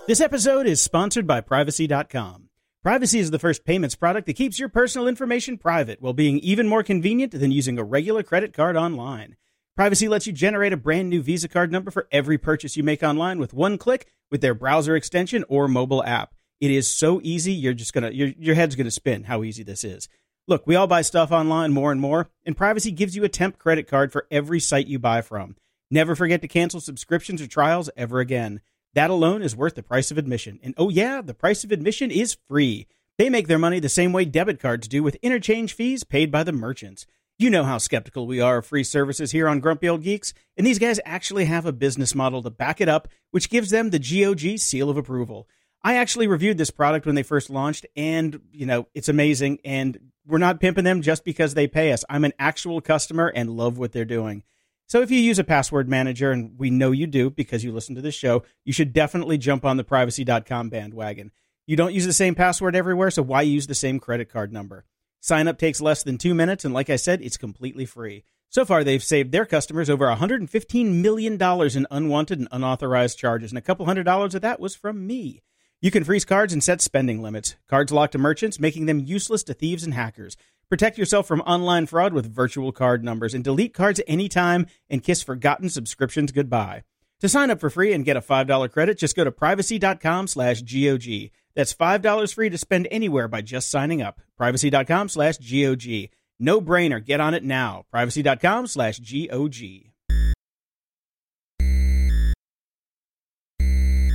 [0.06, 2.48] This episode is sponsored by Privacy.com.
[2.82, 6.68] Privacy is the first payments product that keeps your personal information private while being even
[6.68, 9.36] more convenient than using a regular credit card online.
[9.76, 13.02] Privacy lets you generate a brand new Visa card number for every purchase you make
[13.02, 16.32] online with one click with their browser extension or mobile app.
[16.60, 19.82] It is so easy, you're just gonna your your head's gonna spin how easy this
[19.82, 20.08] is.
[20.46, 23.58] Look, we all buy stuff online more and more, and Privacy gives you a temp
[23.58, 25.56] credit card for every site you buy from.
[25.90, 28.60] Never forget to cancel subscriptions or trials ever again.
[28.94, 30.60] That alone is worth the price of admission.
[30.62, 32.86] And oh, yeah, the price of admission is free.
[33.18, 36.44] They make their money the same way debit cards do with interchange fees paid by
[36.44, 37.06] the merchants.
[37.36, 40.64] You know how skeptical we are of free services here on Grumpy Old Geeks, and
[40.64, 43.98] these guys actually have a business model to back it up, which gives them the
[43.98, 45.48] GOG seal of approval.
[45.82, 49.58] I actually reviewed this product when they first launched, and you know it's amazing.
[49.64, 52.04] And we're not pimping them just because they pay us.
[52.08, 54.44] I'm an actual customer and love what they're doing.
[54.86, 57.96] So if you use a password manager, and we know you do because you listen
[57.96, 61.32] to this show, you should definitely jump on the privacy.com bandwagon.
[61.66, 64.84] You don't use the same password everywhere, so why use the same credit card number?
[65.24, 68.24] Sign up takes less than two minutes, and like I said, it's completely free.
[68.50, 73.56] So far, they've saved their customers over $115 million in unwanted and unauthorized charges, and
[73.56, 75.40] a couple hundred dollars of that was from me.
[75.80, 77.56] You can freeze cards and set spending limits.
[77.70, 80.36] Cards locked to merchants, making them useless to thieves and hackers.
[80.68, 85.22] Protect yourself from online fraud with virtual card numbers and delete cards anytime and kiss
[85.22, 86.82] forgotten subscriptions goodbye.
[87.20, 90.60] To sign up for free and get a $5 credit, just go to privacy.com slash
[90.60, 91.30] GOG.
[91.56, 94.20] That's $5 free to spend anywhere by just signing up.
[94.36, 96.10] Privacy.com slash GOG.
[96.40, 97.04] No brainer.
[97.04, 97.84] Get on it now.
[97.90, 99.92] Privacy.com slash GOG.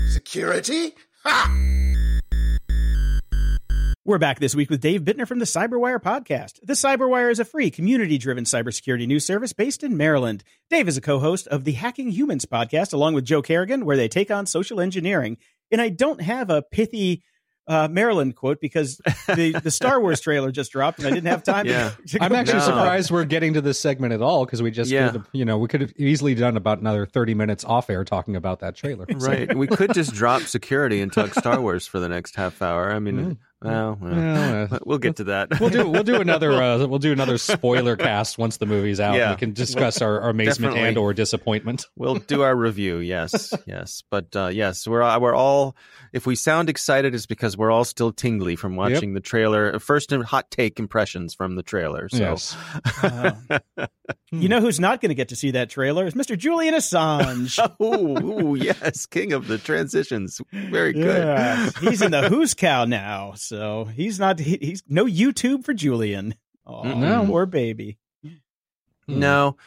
[0.09, 0.95] Security?
[1.23, 1.69] Ha!
[4.05, 6.59] We're back this week with Dave Bittner from the Cyberwire podcast.
[6.63, 10.43] The Cyberwire is a free, community driven cybersecurity news service based in Maryland.
[10.69, 13.97] Dave is a co host of the Hacking Humans podcast along with Joe Carrigan, where
[13.97, 15.37] they take on social engineering.
[15.71, 17.23] And I don't have a pithy
[17.69, 21.43] uh, Maryland quote because the, the Star Wars trailer just dropped and I didn't have
[21.43, 21.91] time Yeah.
[22.07, 22.59] to, to I'm actually.
[22.59, 22.65] No.
[22.65, 25.11] surprised we're getting to this segment at all because we just, Yeah.
[25.11, 28.35] could've- you know, we could have easily done about another 30 minutes off air talking
[28.35, 29.05] about that trailer.
[29.09, 29.55] Right.
[29.55, 32.91] We could just drop security and talk Star Wars for the next half hour.
[32.91, 33.37] I mean, Mm.
[33.61, 35.59] Well, well, Well, uh, we'll get to that.
[35.59, 39.15] we'll do we'll do another uh, we'll do another spoiler cast once the movie's out.
[39.15, 39.31] Yeah.
[39.31, 40.87] We can discuss our, our amazement Definitely.
[40.89, 41.85] and or disappointment.
[41.95, 42.97] We'll do our review.
[42.97, 45.75] Yes, yes, but uh, yes, we're we're all.
[46.11, 49.77] If we sound excited, it's because we're all still tingly from watching the trailer.
[49.79, 52.09] First, hot take impressions from the trailer.
[52.09, 52.57] So, Yes.
[53.03, 53.37] Wow.
[54.31, 56.35] you know who's not going to get to see that trailer is Mr.
[56.37, 57.59] Julian Assange.
[57.79, 60.41] oh, ooh, yes, king of the transitions.
[60.51, 61.23] Very good.
[61.23, 63.48] Yeah, he's in the Who's Cow now, so
[63.95, 64.39] he's not.
[64.39, 66.35] He, he's no YouTube for Julian.
[66.65, 67.27] Oh, Mm-mm.
[67.27, 67.97] poor baby.
[69.07, 69.57] No,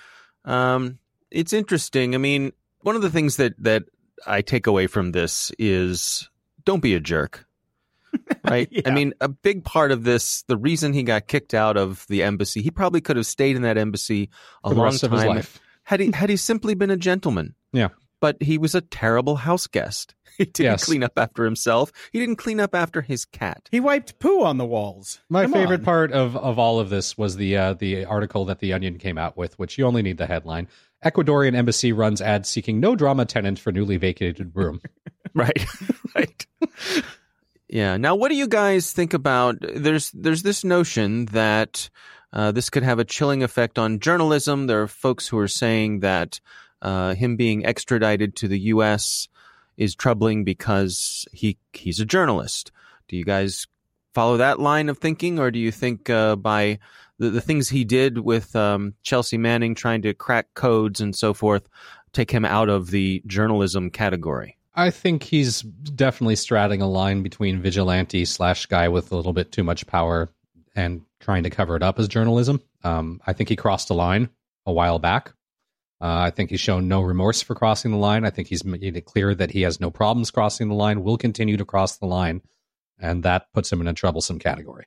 [0.44, 0.98] um,
[1.30, 2.14] it's interesting.
[2.14, 3.84] I mean, one of the things that that
[4.26, 6.28] I take away from this is
[6.64, 7.46] don't be a jerk.
[8.44, 8.68] Right?
[8.84, 12.22] I mean, a big part of this, the reason he got kicked out of the
[12.22, 14.28] embassy, he probably could have stayed in that embassy
[14.62, 15.60] a For the long rest time of his life.
[15.84, 17.54] had he had he simply been a gentleman.
[17.72, 17.88] Yeah.
[18.20, 20.14] But he was a terrible house guest.
[20.38, 20.84] He didn't Yes.
[20.84, 21.92] clean up after himself.
[22.12, 23.68] He didn't clean up after his cat.
[23.70, 25.20] He wiped poo on the walls.
[25.28, 25.84] My Come favorite on.
[25.84, 29.18] part of, of all of this was the uh, the article that the Onion came
[29.18, 30.68] out with, which you only need the headline.
[31.04, 34.80] Ecuadorian embassy runs ad seeking no drama tenant for newly vacated room.
[35.34, 35.64] Right.
[36.14, 36.46] right.
[37.68, 37.96] Yeah.
[37.96, 39.56] Now, what do you guys think about?
[39.60, 41.88] There's there's this notion that
[42.34, 44.66] uh, this could have a chilling effect on journalism.
[44.66, 46.40] There are folks who are saying that
[46.82, 49.28] uh, him being extradited to the U.S.
[49.82, 52.70] is troubling because he he's a journalist.
[53.08, 53.66] Do you guys
[54.14, 56.78] follow that line of thinking, or do you think uh, by
[57.18, 61.34] the, the things he did with um, Chelsea Manning trying to crack codes and so
[61.34, 61.68] forth,
[62.12, 64.56] take him out of the journalism category?
[64.74, 69.52] I think he's definitely straddling a line between vigilante slash guy with a little bit
[69.52, 70.30] too much power
[70.74, 72.62] and trying to cover it up as journalism.
[72.82, 74.30] Um, I think he crossed a line
[74.64, 75.32] a while back.
[76.02, 78.24] Uh, I think he's shown no remorse for crossing the line.
[78.24, 81.16] I think he's made it clear that he has no problems crossing the line, will
[81.16, 82.42] continue to cross the line,
[82.98, 84.86] and that puts him in a troublesome category.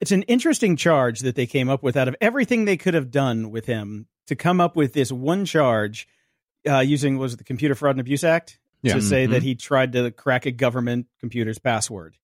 [0.00, 3.10] It's an interesting charge that they came up with out of everything they could have
[3.10, 6.06] done with him to come up with this one charge
[6.68, 8.94] uh, using was it the Computer Fraud and Abuse Act Yeah.
[8.94, 9.44] to say that Mhm.
[9.44, 12.16] he tried to crack a government computer's password.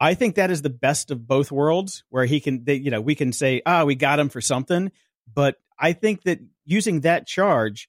[0.00, 3.00] I think that is the best of both worlds, where he can, they, you know,
[3.00, 4.92] we can say, ah, we got him for something,
[5.32, 7.88] but I think that using that charge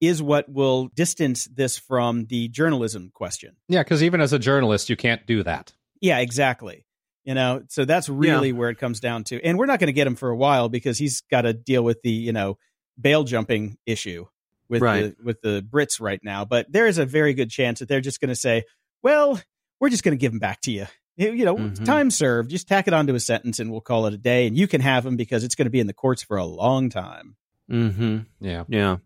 [0.00, 3.56] is what will distance this from the journalism question.
[3.68, 5.72] Yeah, because even as a journalist, you can't do that.
[6.00, 6.84] Yeah, exactly.
[7.24, 9.42] You know, so that's really where it comes down to.
[9.42, 11.82] And we're not going to get him for a while because he's got to deal
[11.82, 12.58] with the, you know,
[13.00, 14.26] bail jumping issue
[14.68, 15.16] with Right.
[15.16, 16.44] the with the Brits right now.
[16.44, 18.64] But there is a very good chance that they're just going to say,
[19.02, 19.40] "Well,
[19.80, 21.84] we're just going to give him back to you." You you know, Mhm.
[21.84, 22.50] time served.
[22.50, 24.46] Just tack it onto a sentence, and we'll call it a day.
[24.46, 26.44] And you can have him because it's going to be in the courts for a
[26.44, 27.36] long time.
[27.70, 28.18] Mm-hmm.
[28.40, 28.64] Yeah.
[28.68, 28.96] Yeah.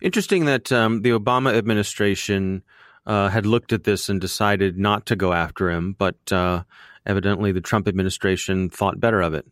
[0.00, 2.62] Interesting that um, the Obama administration
[3.04, 6.62] uh, had looked at this and decided not to go after him, but uh,
[7.04, 9.46] evidently the Trump administration thought better of it.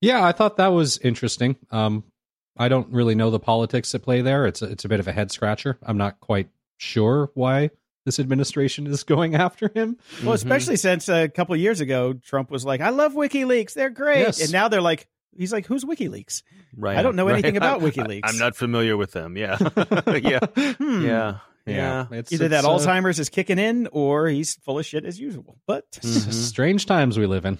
[0.00, 1.56] Yeah, I thought that was interesting.
[1.72, 2.04] Um,
[2.56, 4.46] I don't really know the politics at play there.
[4.46, 5.78] It's a, it's a bit of a head scratcher.
[5.82, 7.70] I'm not quite sure why
[8.08, 9.96] this administration is going after him.
[10.24, 10.34] Well, Mhm.
[10.34, 14.20] especially since a couple of years ago, Trump was like, "I love WikiLeaks; they're great,"
[14.20, 14.40] Yes.
[14.42, 16.42] and now they're like, "He's like, who's WikiLeaks?"
[16.76, 16.96] right.
[16.98, 18.20] I don't know anything about I- WikiLeaks.
[18.24, 19.36] I'm not familiar with them.
[19.36, 19.58] Yeah.
[20.06, 20.40] yeah.
[20.78, 21.04] Hmm.
[21.04, 21.38] Yeah.
[21.66, 22.06] Yeah.
[22.10, 25.20] It's, Either that it's, uh, Alzheimer's is kicking in, or he's full of shit as
[25.20, 25.58] usual.
[25.66, 26.32] But s- Mhm.
[26.32, 27.58] strange times we live in.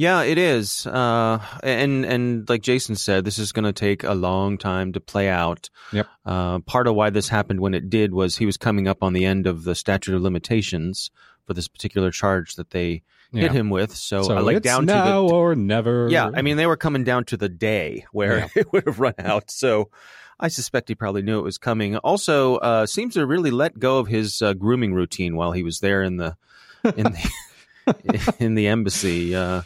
[0.00, 0.86] Yeah, it is.
[0.86, 5.00] Uh, and and like Jason said, this is going to take a long time to
[5.00, 5.68] play out.
[5.92, 6.06] Yep.
[6.24, 9.12] Uh, part of why this happened when it did was he was coming up on
[9.12, 11.10] the end of the statute of limitations
[11.46, 13.42] for this particular charge that they Yeah.
[13.42, 13.94] hit him with.
[13.94, 16.08] So, So like it's down now to the or never.
[16.08, 16.30] yeah.
[16.34, 18.48] I mean, they were coming down to the day where Yeah.
[18.56, 19.50] it would have run out.
[19.50, 19.90] So.
[20.42, 21.98] I suspect he probably knew it was coming.
[21.98, 25.80] Also, uh, seems to really let go of his uh, grooming routine while he was
[25.80, 26.34] there in the
[26.96, 27.30] in the
[28.38, 29.34] in the embassy.
[29.34, 29.60] Uh,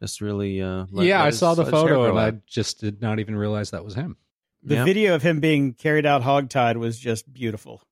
[0.00, 2.40] just really, uh, let- yeah, let I saw the let his hair photo and I
[2.46, 4.16] just did not even realize that was him.
[4.62, 4.84] the Yeah.
[4.84, 7.82] video of him being carried out hogtied was just beautiful.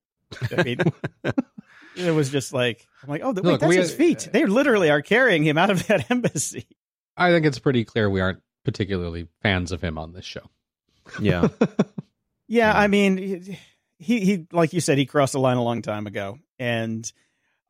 [0.57, 0.79] I mean,
[1.97, 4.29] it was just like I'm like, oh, wait, Look, that's we- his feet.
[4.33, 6.66] They literally are carrying him out of that embassy.
[7.16, 10.51] I think it's pretty clear we aren't particularly fans of him on this show.
[11.21, 11.49] Yeah,
[12.49, 12.77] Yeah.
[12.77, 13.16] I mean,
[13.99, 17.11] he he like you said, he crossed the line a long time ago, and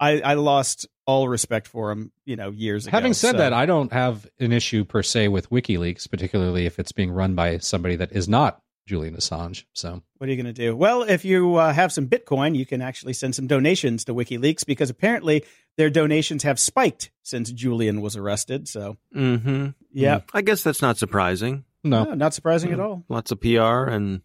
[0.01, 2.97] I I lost all respect for him, you know, years ago.
[2.97, 6.79] Having said So- that, I don't have an issue per se with WikiLeaks, particularly if
[6.79, 9.65] it's being run by somebody that is not Julian Assange.
[9.73, 10.77] So What are you going to do?
[10.77, 14.65] Well, if you uh, have some Bitcoin, you can actually send some donations to WikiLeaks
[14.67, 15.45] because apparently
[15.77, 18.67] their donations have spiked since Julian was arrested.
[18.69, 19.69] So, mm-hmm.
[19.93, 21.65] yeah, I guess that's not surprising.
[21.85, 23.05] no, no, not surprising at all.
[23.09, 24.23] Lots of PR and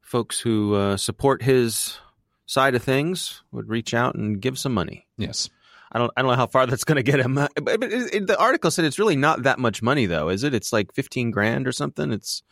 [0.00, 1.98] folks who uh, support his
[2.46, 5.06] side of things would reach out and give some money.
[5.16, 5.48] yes,
[5.92, 6.10] I don't.
[6.16, 7.34] I don't know how far that's going to get him.
[7.34, 10.42] But, but it, it- the article said it's really not that much money, though, is
[10.44, 10.54] it?
[10.54, 12.12] It's like fifteen grand or something.
[12.12, 12.42] It's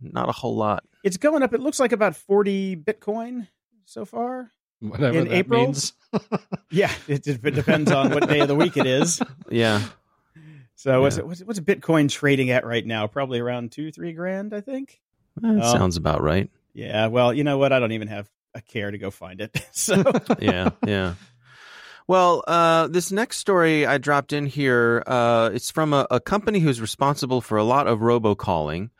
[0.00, 0.84] not a whole lot.
[1.04, 1.54] It's going up.
[1.54, 3.46] It looks like about 40 Bitcoin
[3.86, 4.50] so far.
[4.80, 5.62] whatever In that April?
[5.64, 5.92] means.
[6.70, 9.22] Yeah, it, it depends on what day of the week it is.
[9.50, 9.82] Yeah.
[10.74, 11.22] So, what's, Yeah.
[11.22, 13.06] it, what's, what's Bitcoin trading at right now?
[13.06, 15.00] Probably around two, three grand, I think.
[15.40, 15.72] That Oh.
[15.72, 16.50] sounds about right.
[16.74, 17.72] Yeah, well, you know what?
[17.72, 19.56] I don't even have a care to go find it.
[19.72, 20.02] So,
[20.40, 21.14] yeah, yeah.
[22.08, 26.60] Well, uh, this next story I dropped in here, uh, it's from a, a company
[26.60, 28.90] who's responsible for a lot of robocalling.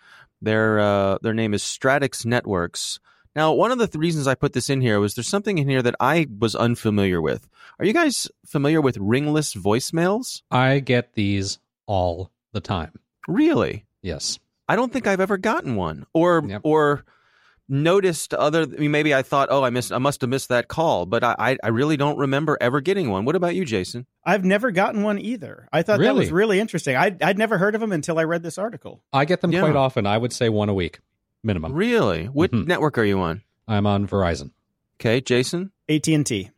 [0.43, 2.99] Their uh, their name is Stratics Networks.
[3.35, 5.69] Now, one of the th- reasons I put this in here was there's something in
[5.69, 7.49] here that I was unfamiliar with.
[7.79, 10.43] Are you guys familiar with ringless voicemails?
[10.51, 12.93] I get these all the time.
[13.29, 13.85] Really?
[14.03, 14.39] Yes.
[14.69, 16.63] I don't think I've ever gotten one, or Yep.
[16.65, 17.05] or
[17.69, 18.63] noticed other.
[18.63, 21.25] I mean, maybe I thought, oh, I missed, I must have missed that call, but
[21.25, 23.25] I, I, I really don't remember ever getting one.
[23.25, 24.07] What about you, Jason?
[24.25, 25.69] I've never gotten one either.
[25.73, 26.33] I thought that was Really?
[26.33, 26.97] really interesting.
[26.97, 29.03] I'd, I'd never heard of them until I read this article.
[29.13, 29.61] I get them Yeah.
[29.61, 30.07] quite often.
[30.07, 31.01] I would say one a week
[31.43, 31.73] minimum.
[31.73, 32.27] Really?
[32.27, 32.67] What Mhm.
[32.67, 33.43] network are you on?
[33.69, 34.51] I'm on Verizon.
[35.01, 35.73] Okay, Jason.
[35.89, 36.51] AT&T.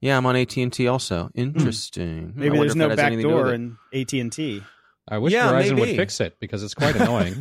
[0.00, 1.30] Yeah, I'm on AT and T also.
[1.34, 2.34] Interesting.
[2.36, 4.62] I Maybe there's no that has back anything to do door in AT&T.
[5.08, 7.36] I wish Yeah, Verizon would fix it because it's quite annoying.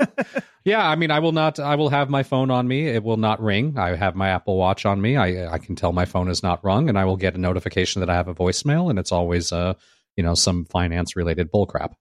[0.64, 1.58] yeah, I mean, I will not.
[1.58, 2.86] I will have my phone on me.
[2.88, 3.78] It will not ring.
[3.78, 5.16] I have my Apple Watch on me.
[5.16, 8.00] I I can tell my phone is not rung, and I will get a notification
[8.00, 9.74] that I have a voicemail, and it's always uh
[10.16, 11.94] you know some finance related bullcrap.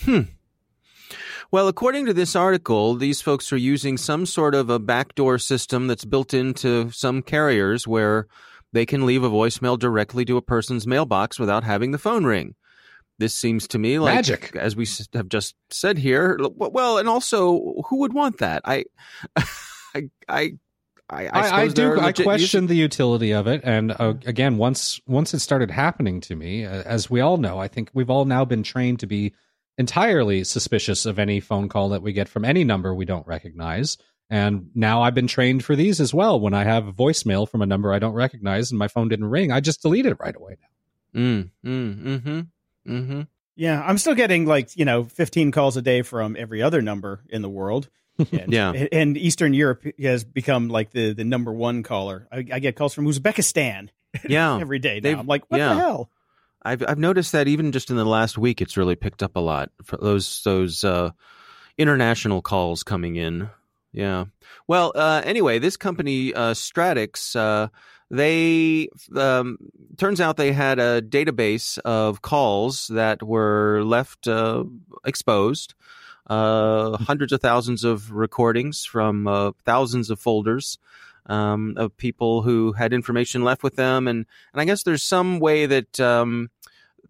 [0.00, 0.22] Hmm.
[1.52, 5.86] Well, according to this article, these folks are using some sort of a backdoor system
[5.86, 8.26] that's built into some carriers where
[8.72, 12.56] they can leave a voicemail directly to a person's mailbox without having the phone ring.
[13.18, 14.54] This seems to me like Magic.
[14.56, 16.38] as we have just said here.
[16.40, 18.62] Well, and also, who would want that?
[18.64, 18.84] I,
[19.36, 19.44] I,
[19.94, 20.52] I, I,
[21.08, 22.00] I, I, I suppose there do.
[22.00, 26.36] I question the utility of it, and uh, again, once once it started happening to
[26.36, 29.32] me, uh, as we all know, I think we've all now been trained to be
[29.78, 33.96] entirely suspicious of any phone call that we get from any number we don't recognize.
[34.28, 36.40] And now I've been trained for these as well.
[36.40, 39.26] When I have a voicemail from a number I don't recognize and my phone didn't
[39.30, 41.20] ring, I just delete it right away now.
[41.20, 42.40] Mm, mm, mm-hmm.
[42.86, 43.20] Mm-hmm.
[43.56, 47.20] Yeah, I'm still getting like, you know, 15 calls a day from every other number
[47.28, 47.88] in the world.
[48.32, 48.72] And, Yeah.
[48.92, 52.26] And Eastern Europe has become like the, the number one caller.
[52.32, 53.88] I, I get calls from Uzbekistan
[54.28, 54.58] Yeah.
[54.58, 55.00] every day now.
[55.02, 55.74] they've- I'm like, what yeah.
[55.74, 56.10] the hell?
[56.62, 59.40] I've I've noticed that even just in the last week, it's really picked up a
[59.40, 61.10] lot for those those uh,
[61.78, 63.48] international calls coming in.
[63.92, 64.24] Yeah.
[64.66, 67.68] Well, uh, anyway, this company uh, Stratics, uh,
[68.10, 69.58] they um,
[69.96, 74.64] turns out they had a database of calls that were left uh,
[75.04, 75.74] exposed.
[76.28, 80.76] Uh, hundreds of thousands of recordings from uh, thousands of folders
[81.26, 85.38] um, of people who had information left with them, and and I guess there's some
[85.38, 86.50] way that um,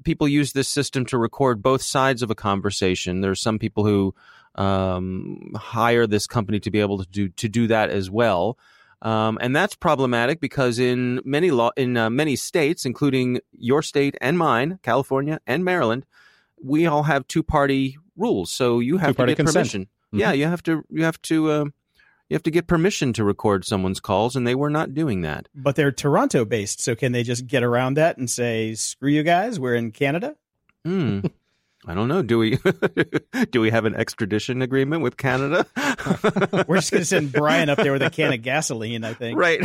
[0.05, 3.21] people use this system to record both sides of a conversation.
[3.21, 4.15] There's some people who
[4.55, 8.59] um, hire this company to be able to do to do that as well.
[9.03, 14.17] Um, and that's problematic because in many law in uh, many states, including your state
[14.21, 16.07] and mine, California and Maryland,
[16.63, 18.51] we all have two party rules.
[18.51, 19.55] So you have to get consent.
[19.55, 19.89] permission.
[20.15, 20.19] Mhm.
[20.21, 21.65] Yeah, you have to you have to uh,
[22.29, 25.49] you have to get permission to record someone's calls, and they were not doing that.
[25.55, 26.81] But they're Toronto based.
[26.81, 30.37] So can they just get around that and say, screw you guys, we're in Canada?
[30.85, 31.21] Hmm.
[31.87, 32.23] I don't know.
[32.23, 32.59] Do we
[33.51, 35.67] do we have an extradition agreement with Canada?
[36.67, 39.39] We're just going to send Brian up there with a can of gasoline, I think.
[39.39, 39.61] right,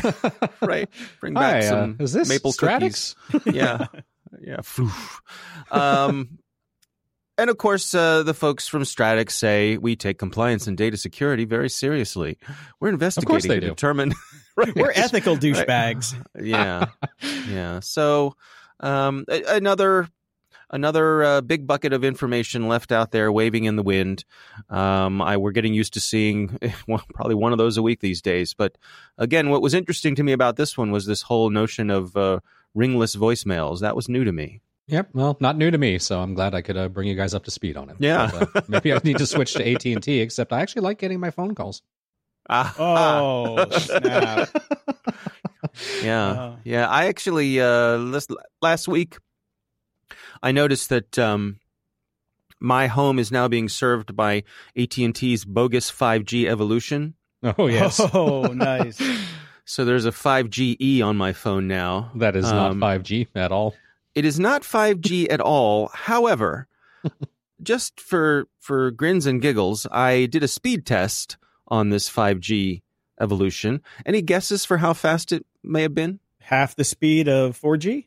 [0.61, 0.89] right.
[1.19, 3.15] Bring back Hi, uh, some is this maple Stratics?
[3.31, 3.55] cookies.
[3.55, 3.85] Yeah,
[4.41, 4.59] yeah.
[5.71, 6.39] Um,
[7.37, 11.45] and of course, uh, the folks from Stratics say we take compliance and data security
[11.45, 12.37] very seriously.
[12.79, 13.67] We're investigating they to do.
[13.69, 14.13] determine.
[14.57, 14.75] right.
[14.75, 16.13] We're ethical douchebags.
[16.39, 16.87] yeah
[17.47, 18.35] yeah so
[18.81, 20.07] um another
[20.71, 24.23] another uh, big bucket of information left out there waving in the wind
[24.69, 26.57] um i we're getting used to seeing
[26.87, 28.77] well, probably one of those a week these days but
[29.17, 32.39] again what was interesting to me about this one was this whole notion of uh
[32.73, 35.09] ringless voicemails that was new to me Yep.
[35.13, 37.45] Well, not new to me, so I'm glad I could uh, bring you guys up
[37.45, 37.95] to speed on it.
[37.99, 38.29] Yeah.
[38.33, 40.19] But, uh, maybe I need to switch to AT and T.
[40.19, 41.81] Except I actually like getting my phone calls.
[42.49, 44.49] ah, Oh, snap.
[46.03, 46.57] yeah Oh.
[46.65, 48.31] yeah i actually uh last,
[48.61, 49.17] last week
[50.43, 51.59] i noticed that um
[52.59, 54.43] my home is now being served by
[54.77, 57.15] AT&T's bogus 5G evolution.
[57.43, 59.01] Oh yes, Oh, nice.
[59.65, 62.11] So there's a 5GE on my phone now.
[62.15, 63.73] that is Um, not 5G at all.
[64.13, 65.89] It is not 5G at all.
[65.93, 66.67] However,
[67.63, 72.81] just for for grins and giggles, I did a speed test on this 5G
[73.19, 73.81] evolution.
[74.05, 76.19] Any guesses for how fast it may have been?
[76.41, 78.05] Half the speed of 4G?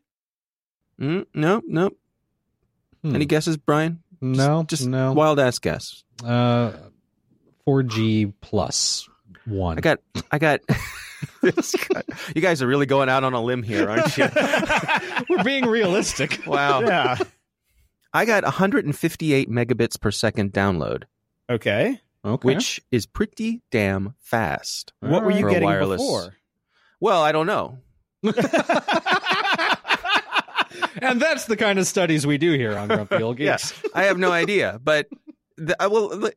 [1.00, 1.90] Mm, no, no.
[3.04, 3.14] Hmm.
[3.14, 4.02] Any guesses, Brian?
[4.20, 5.12] No, just no.
[5.12, 6.02] wild ass guess.
[6.24, 6.72] Uh,
[7.68, 9.06] 4G plus
[9.44, 9.76] one.
[9.76, 9.98] I got,
[10.32, 10.60] I got.
[11.42, 14.26] you guys are really going out on a limb here, aren't you?
[15.28, 16.40] We're being realistic.
[16.46, 16.80] wow.
[16.80, 17.16] Yeah.
[18.14, 21.02] I got 158 megabits per second download,
[21.50, 22.00] Okay.
[22.24, 22.46] Okay.
[22.46, 24.92] which is pretty damn fast.
[25.00, 26.34] What were you getting wireless- before?
[27.00, 27.78] Well, I don't know.
[31.00, 33.44] and that's the kind of studies we do here on Grumpy Old Geeks.
[33.46, 35.06] Yes, I have no idea, but
[35.56, 36.30] the, I will.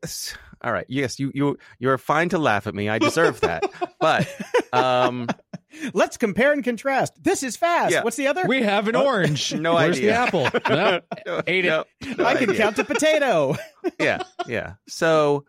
[0.62, 2.88] All right, yes, you you you're fine to laugh at me.
[2.88, 3.62] I deserve that,
[4.00, 4.28] but
[4.72, 5.28] um,
[5.94, 7.12] Let's compare and contrast.
[7.22, 7.92] This is fast.
[7.92, 8.02] Yeah.
[8.02, 8.44] What's the other?
[8.48, 9.54] We have an orange.
[9.58, 10.10] No Where's idea.
[10.12, 10.48] the apple?
[10.68, 11.68] No, no, ate it.
[11.68, 11.84] no,
[12.16, 13.54] no I can count a potato.
[14.00, 14.74] yeah, yeah.
[14.88, 15.44] So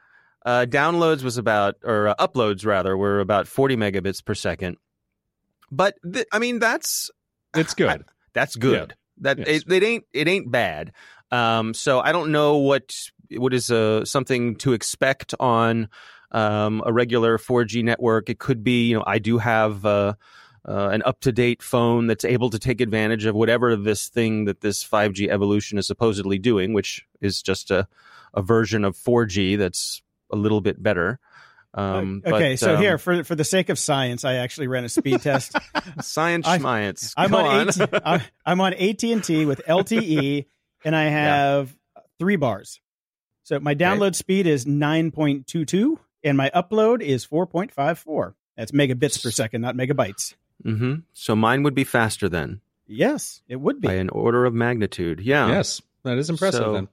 [0.46, 4.78] uh, downloads was about, or uh, uploads rather, were about 40 megabits per second.
[5.72, 7.10] But th- I mean, that's
[7.56, 8.04] It's good.
[8.40, 8.96] That's good.
[9.22, 9.48] That Yes.
[9.48, 10.94] it, it ain't it ain't bad.
[11.32, 12.96] Um, so I don't know what
[13.32, 15.90] what is uh, something to expect on
[16.32, 18.30] um, a regular 4G network.
[18.30, 20.14] It could be, you know, I do have uh,
[20.68, 24.46] uh, an up to date phone that's able to take advantage of whatever this thing
[24.46, 27.88] that this 5G evolution is supposedly doing, which is just a
[28.34, 31.20] a version of 4G that's a little bit better.
[31.74, 34.86] Um, okay, but, so um, here for for the sake of science, I actually ran
[34.86, 35.56] a speed test.
[36.02, 37.14] science, I- science.
[37.16, 40.46] I'm Go on, AT, I'm- I'm on AT and T with LTE,
[40.84, 41.76] and I have
[42.18, 42.82] three bars.
[43.44, 48.34] So my download speed is 9.22, and my upload is 4.54.
[48.56, 50.36] That's megabits per second, not megabytes.
[50.64, 50.96] Mm-hmm.
[51.14, 52.62] So mine would be faster then.
[52.86, 53.88] Yes, it would be.
[53.88, 55.20] by an order of magnitude.
[55.20, 55.48] Yeah.
[55.48, 56.62] Yes, that is impressive.
[56.62, 56.88] So- then.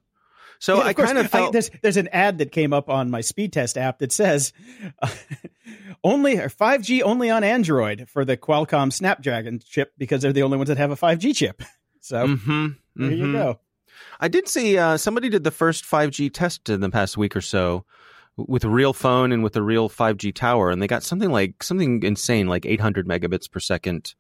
[0.59, 3.11] So Yeah, I course, kind of felt there's there's an ad that came up on
[3.11, 4.53] my speed test app that says
[5.03, 5.09] uh,
[6.05, 10.69] only 5G only on Android for the Qualcomm Snapdragon chip because they're the only ones
[10.69, 11.63] that have a 5G chip.
[12.01, 13.33] So Mhm, there you mhm.
[13.33, 13.61] go.
[14.21, 17.41] I did see uh, somebody did the first 5G test in the past week or
[17.41, 17.85] so
[18.37, 21.65] with a real phone and with a real 5G tower, and they got something like
[21.65, 24.15] something insane, like 800 megabits per second.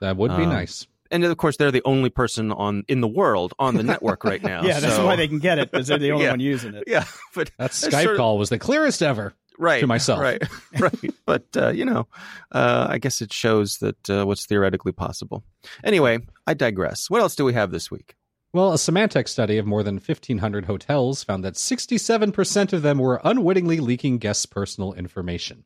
[0.00, 0.86] That would be Um, nice.
[1.14, 4.42] And of course, they're the only person on in the world on the network right
[4.52, 4.62] now.
[4.64, 6.30] yeah, that's so- why they can get it because they're the only Yeah.
[6.32, 6.84] one using it.
[6.86, 7.04] Yeah,
[7.34, 9.32] but That Skype sort of- call was the clearest ever.
[9.58, 10.18] right to myself.
[10.20, 10.42] Right,
[10.80, 11.14] right.
[11.24, 12.08] But uh, you know,
[12.50, 15.44] uh, I guess it shows that uh, what's theoretically possible.
[15.84, 17.08] Anyway, I digress.
[17.08, 18.16] What else do we have this week?
[18.52, 23.20] Well, a Symantec study of more than 1,500 hotels found that 67% of them were
[23.24, 25.64] unwittingly leaking guests' personal information.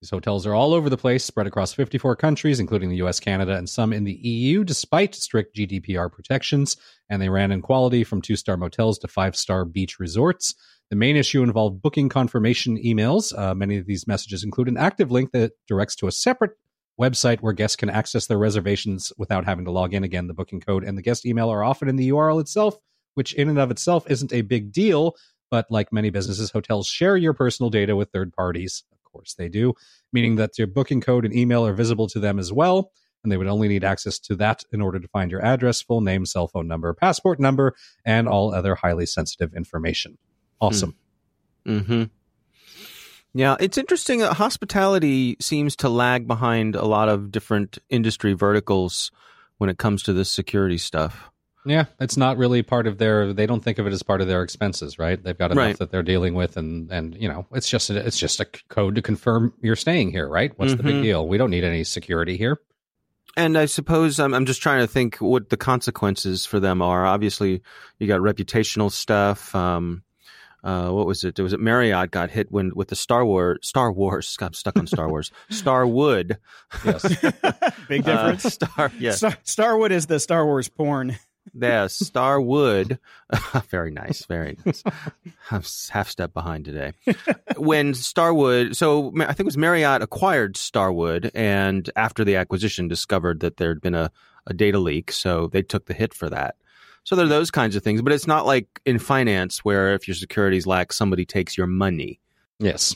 [0.00, 3.56] These hotels are all over the place, spread across 54 countries, including the US, Canada,
[3.56, 6.76] and some in the EU, despite strict GDPR protections,
[7.10, 10.54] and they ran in quality from two star motels to five star beach resorts.
[10.90, 13.36] The main issue involved booking confirmation emails.
[13.36, 16.52] Uh, many of these messages include an active link that directs to a separate
[16.98, 20.28] website where guests can access their reservations without having to log in again.
[20.28, 22.76] The booking code and the guest email are often in the URL itself,
[23.14, 25.16] which in and of itself isn't a big deal.
[25.50, 28.84] But like many businesses, hotels share your personal data with third parties.
[29.18, 29.74] Course, they do,
[30.12, 32.92] meaning that your booking code and email are visible to them as well.
[33.24, 36.00] And they would only need access to that in order to find your address, full
[36.00, 40.18] name, cell phone number, passport number, and all other highly sensitive information.
[40.60, 40.94] Awesome.
[41.66, 42.04] Mm-hmm.
[43.34, 44.22] Yeah, it's interesting.
[44.22, 49.10] Uh, hospitality seems to lag behind a lot of different industry verticals
[49.56, 51.28] when it comes to this security stuff.
[51.66, 53.32] Yeah, it's not really part of their.
[53.32, 55.22] They don't think of it as part of their expenses, right?
[55.22, 55.78] They've got enough Right.
[55.78, 58.94] that they're dealing with, and and you know, it's just a, it's just a code
[58.94, 60.52] to confirm you're staying here, right?
[60.56, 60.86] What's the Mhm.
[60.86, 61.28] big deal?
[61.28, 62.60] We don't need any security here.
[63.36, 67.04] And I suppose I'm, I'm just trying to think what the consequences for them are.
[67.06, 67.62] Obviously,
[67.98, 69.54] you got reputational stuff.
[69.54, 70.02] Um,
[70.64, 71.38] uh, what was it?
[71.38, 73.58] Was it Marriott got hit when with the Star Wars?
[73.62, 74.36] Star Wars.
[74.38, 75.30] Got stuck on Star Wars.
[75.50, 76.38] Starwood.
[76.84, 77.02] Yes.
[77.88, 78.44] Big difference.
[78.46, 78.92] Uh, Star.
[78.98, 79.18] Yes.
[79.18, 81.16] Star- Starwood is the Star Wars porn.
[81.54, 82.98] Yeah, Starwood.
[83.68, 84.82] very nice, very nice.
[85.50, 86.92] I'm half step behind today.
[87.56, 93.40] when Starwood, so I think it was Marriott acquired Starwood, and after the acquisition, discovered
[93.40, 94.10] that there had been a,
[94.46, 96.56] a data leak, so they took the hit for that.
[97.04, 100.06] So there are those kinds of things, but it's not like in finance where if
[100.06, 102.20] your securities lack, somebody takes your money.
[102.58, 102.94] yes.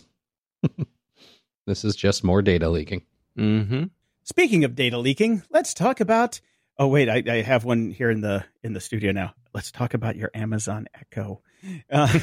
[1.67, 3.03] this is just more data leaking.
[3.39, 3.85] Mm-hmm.
[4.25, 6.41] Speaking of data leaking, let's talk about.
[6.79, 9.35] Oh wait, I, I have one here in the in the studio now.
[9.55, 11.43] Let's talk about your Amazon Echo.
[11.91, 12.09] Uh,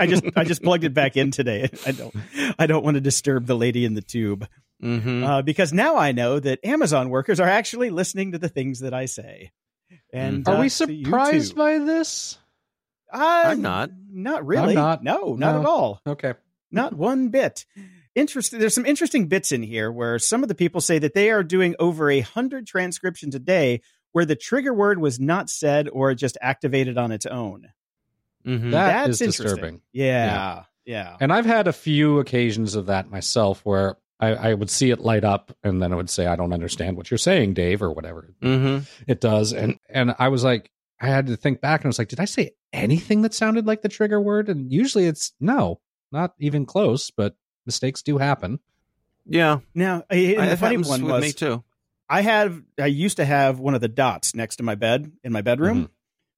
[0.00, 1.68] I just I just plugged it back in today.
[1.86, 2.14] I don't
[2.58, 4.46] I don't want to disturb the lady in the tube
[4.82, 5.24] Mm-hmm.
[5.24, 8.92] uh, because now I know that Amazon workers are actually listening to the things that
[8.92, 9.52] I say.
[10.12, 12.36] And Are uh, we surprised by this?
[13.10, 13.90] Uh, I'm not.
[14.10, 14.74] Not really.
[14.74, 15.02] not.
[15.02, 15.60] No, not No.
[15.60, 16.00] at all.
[16.06, 16.34] Okay.
[16.70, 17.64] Not one bit.
[18.14, 18.60] Interesting.
[18.60, 21.42] There's some interesting bits in here where some of the people say that they are
[21.42, 23.80] doing over a hundred transcriptions a day
[24.12, 27.68] where the trigger word was not said or just activated on its own.
[28.46, 28.70] Mm-hmm.
[28.70, 29.44] That That's is interesting.
[29.46, 29.80] disturbing.
[29.92, 31.16] Yeah, yeah.
[31.20, 35.00] And I've had a few occasions of that myself where I, I would see it
[35.00, 37.90] light up and then I would say, I don't understand what you're saying, Dave, or
[37.92, 38.84] whatever mm-hmm.
[39.08, 39.52] it does.
[39.52, 42.20] And and I was like, I had to think back and I was like, did
[42.20, 44.48] I say anything that sounded like the trigger word?
[44.48, 45.80] And usually it's no,
[46.12, 47.34] not even close, but
[47.66, 48.58] mistakes do happen.
[49.26, 51.64] Yeah, Now, I- and the funny one with was me too.
[52.08, 55.32] I have I used to have one of the dots next to my bed in
[55.32, 55.88] my bedroom, Mhm.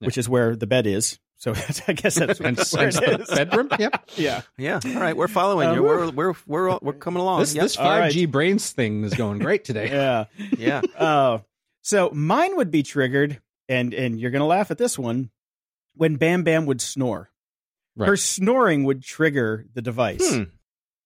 [0.01, 0.07] Yeah.
[0.07, 1.19] which is where the bed is.
[1.39, 1.51] So
[1.89, 3.29] I guess that's And, where and it is.
[3.29, 3.69] bedroom.
[3.77, 4.11] Yep.
[4.17, 4.43] yeah.
[4.57, 4.81] Yeah.
[4.85, 5.83] All right, we're following Uh, you.
[5.83, 7.41] We're we're we're all- we're coming along.
[7.41, 7.63] This Yep.
[7.65, 8.13] this All five right.
[8.13, 9.89] G brains thing is going great today.
[9.91, 10.25] Yeah.
[10.57, 10.81] yeah.
[10.99, 11.43] Oh,
[11.83, 15.31] so mine would be triggered, and and you're gonna laugh at this one
[15.95, 17.31] when Bam Bam would snore.
[17.97, 18.07] Right.
[18.11, 20.43] Her snoring would trigger the device, Hmm.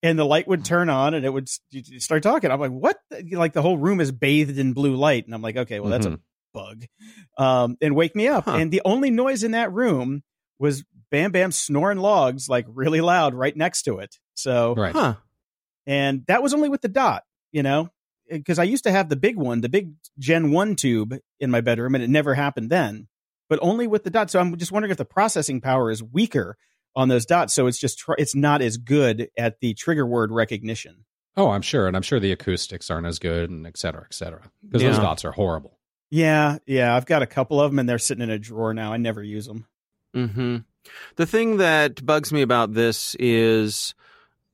[0.02, 2.50] And the light would turn on, and it would start talking.
[2.50, 2.98] I'm like, what?
[3.30, 6.06] Like the whole room is bathed in blue light, and I'm like, okay, well that's
[6.06, 6.20] a
[6.54, 6.84] bug,
[7.38, 8.44] um, and wake me up.
[8.44, 8.50] Mm-hmm.
[8.50, 8.56] Huh.
[8.56, 10.22] And the only noise in that room
[10.58, 14.16] was Bam Bam snoring logs like really loud right next to it.
[14.34, 14.94] So Right.
[14.94, 15.14] Huh.
[15.86, 17.90] and that was only with the dot, you know,
[18.28, 21.60] because I used to have the big one, the big Gen 1 tube in my
[21.60, 23.08] bedroom, and it never happened then,
[23.48, 24.30] but only with the dot.
[24.30, 26.56] So I'm just wondering if the processing power is weaker
[26.96, 27.54] on those dots.
[27.54, 31.04] So it's just, tr- it's not as good at the trigger word recognition.
[31.36, 34.14] Oh, I'm sure, and I'm sure the acoustics aren't as good, and et cetera, et
[34.14, 34.42] cetera.
[34.66, 35.78] Because those dots are horrible.
[36.10, 36.58] Yeah.
[36.66, 36.94] Yeah.
[36.96, 38.92] I've got a couple of them and they're sitting in a drawer now.
[38.92, 39.66] I never use them.
[40.12, 40.56] hmm
[41.16, 43.94] The thing that bugs me about this is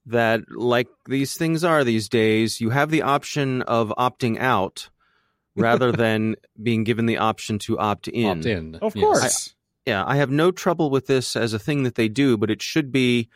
[0.04, 4.90] that, like these things are these days, you have the option of opting out
[5.56, 8.26] rather than being given the option to opt in.
[8.38, 8.74] Opt in.
[8.76, 9.02] Of Yes.
[9.04, 9.54] course.
[9.86, 12.60] Yeah, I have no trouble with this as a thing that they do, but it
[12.60, 13.28] should be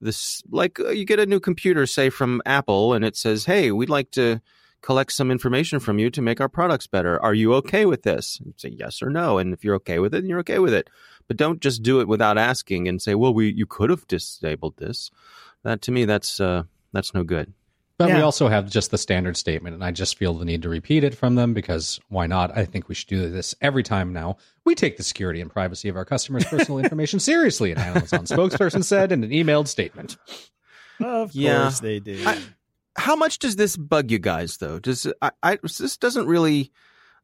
[0.00, 3.72] this like uh, you get a new computer, say from Apple, and it says, "Hey,
[3.72, 4.40] we'd like to
[4.86, 7.20] collect some information from you to make our products better.
[7.20, 8.40] Are you okay with this?
[8.44, 9.38] You say yes or no.
[9.38, 10.88] And if you're okay with it, then you're okay with it.
[11.26, 14.76] But don't just do it without asking and say, well, we, you could have disabled
[14.76, 15.10] this.
[15.64, 17.52] That to me, that's, uh, that's no good.
[17.98, 18.16] But Yeah.
[18.16, 21.02] we also have just the standard statement, and I just feel the need to repeat
[21.02, 22.56] it from them because why not?
[22.56, 24.36] I think we should do this every time now.
[24.66, 28.84] We take the security and privacy of our customers' personal information seriously, an Amazon spokesperson
[28.84, 30.18] said in an emailed statement.
[31.00, 31.62] Of Yeah.
[31.62, 32.22] course they do.
[32.26, 32.42] I-
[32.98, 34.78] How much does this bug you guys though?
[34.78, 36.72] Does I, I this doesn't really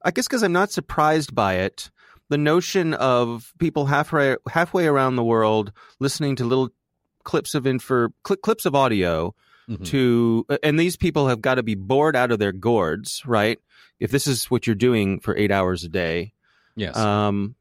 [0.05, 1.91] I guess because I'm not surprised by it.
[2.29, 6.71] The notion of people halfway halfway around the world listening to little
[7.25, 9.35] clips of info cl- clips of audio
[9.69, 9.85] Mhm.
[9.87, 13.59] to and these people have got to be bored out of their gourds, right?
[14.01, 16.33] If this is what you're doing for 8 hours a day.
[16.77, 16.97] Yes.
[16.97, 17.55] Um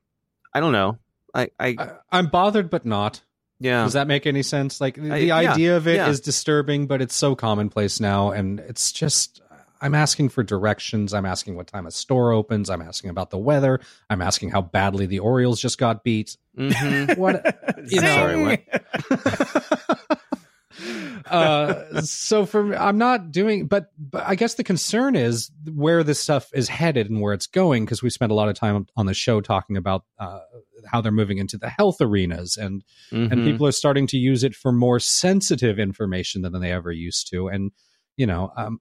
[0.54, 0.98] I don't know.
[1.34, 3.22] I I I, I'm bothered, but not.
[3.60, 3.84] yeah.
[3.84, 4.82] Does that make any sense?
[4.82, 6.26] Like the I- the yeah, idea of it is yeah.
[6.26, 9.42] disturbing, but it's so commonplace now, and it's just.
[9.84, 11.12] I'm asking for directions.
[11.12, 12.70] I'm asking what time a store opens.
[12.70, 13.80] I'm asking about the weather.
[14.12, 16.38] I'm asking how badly the Orioles just got beat.
[16.56, 17.18] Mhm.
[17.18, 17.44] What
[17.88, 18.08] you know?
[18.16, 19.81] Sorry, what?
[21.26, 26.04] uh, so for me, I'm not doing, but but I guess the concern is where
[26.04, 28.86] this stuff is headed and where it's going because we spent a lot of time
[28.96, 30.40] on the show talking about uh,
[30.86, 33.44] how they're moving into the health arenas and and Mhm.
[33.44, 37.48] people are starting to use it for more sensitive information than they ever used to.
[37.48, 37.72] And
[38.18, 38.80] you know um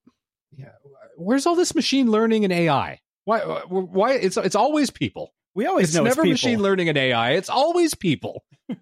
[0.56, 0.72] yeah
[1.16, 3.38] where's all this machine learning and ai why
[3.68, 6.30] why it's it's always people we always it's know never it's people.
[6.32, 8.44] machine learning and ai it's always people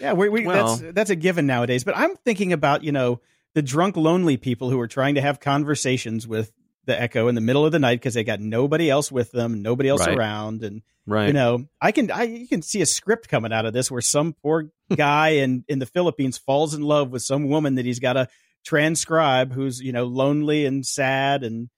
[0.00, 1.84] Yeah, we, we Well- that's that's a given nowadays.
[1.84, 3.20] But I'm thinking about you know
[3.54, 6.50] the drunk, lonely people who are trying to have conversations with
[6.86, 9.60] the Echo in the middle of the night because they got nobody else with them,
[9.60, 10.16] nobody else Right.
[10.16, 11.26] around, and right.
[11.26, 14.00] you know I can I you can see a script coming out of this where
[14.00, 18.00] some poor guy in in the Philippines falls in love with some woman that he's
[18.00, 18.28] got to
[18.64, 21.68] transcribe who's you know lonely and sad and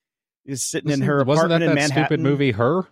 [0.45, 2.05] is sitting in her wasn't that apartment in that Manhattan.
[2.05, 2.85] stupid movie her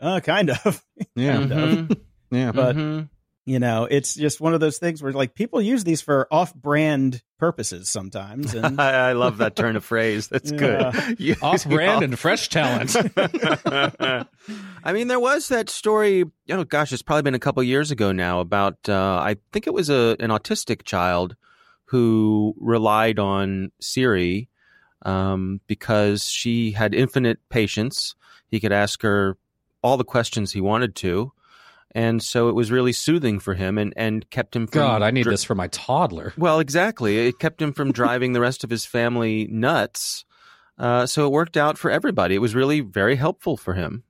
[0.00, 0.82] Uh, kind of.
[1.14, 1.58] yeah Kind of.
[1.70, 2.00] Mhm.
[2.30, 3.08] yeah But- Mhm.
[3.46, 7.22] you know it's just one of those things where like people use these for off-brand
[7.38, 10.28] purposes sometimes and I, I love that turn of phrase.
[10.28, 10.92] That's Yeah.
[11.18, 11.42] good.
[11.42, 12.94] Off brand and fresh talent
[14.82, 16.24] I mean, there was that story.
[16.50, 18.40] Oh gosh, it's probably been a couple years ago now.
[18.40, 21.36] About uh, I think it was a an autistic child
[21.86, 24.48] who relied on Siri
[25.02, 28.14] um, because she had infinite patience.
[28.48, 29.36] He could ask her
[29.82, 31.32] all the questions he wanted to,
[31.92, 34.80] and so it was really soothing for him and and kept him from.
[34.80, 37.26] god i need dr- this for my toddler Well, exactly.
[37.28, 40.24] It kept him from driving the rest of his family nuts.
[40.78, 42.34] Uh, so it worked out for everybody.
[42.34, 44.02] It was really very helpful for him.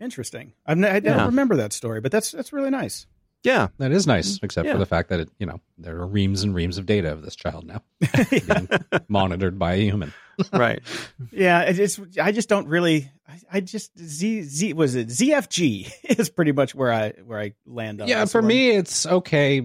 [0.00, 1.26] interesting I'm, i don't Yeah.
[1.26, 3.06] remember that story but that's that's really nice
[3.42, 3.68] Yeah.
[3.78, 4.72] that is nice except Yeah.
[4.72, 7.22] for the fact that it you know there are reams and reams of data of
[7.22, 7.82] this child now
[8.30, 8.68] being
[9.08, 10.12] monitored by a human
[10.52, 10.80] Right.
[11.32, 15.08] yeah it's i just don't really I, I just z z was it?
[15.08, 18.48] Zfg is pretty much where i where i land on yeah for one.
[18.48, 19.58] me it's okay.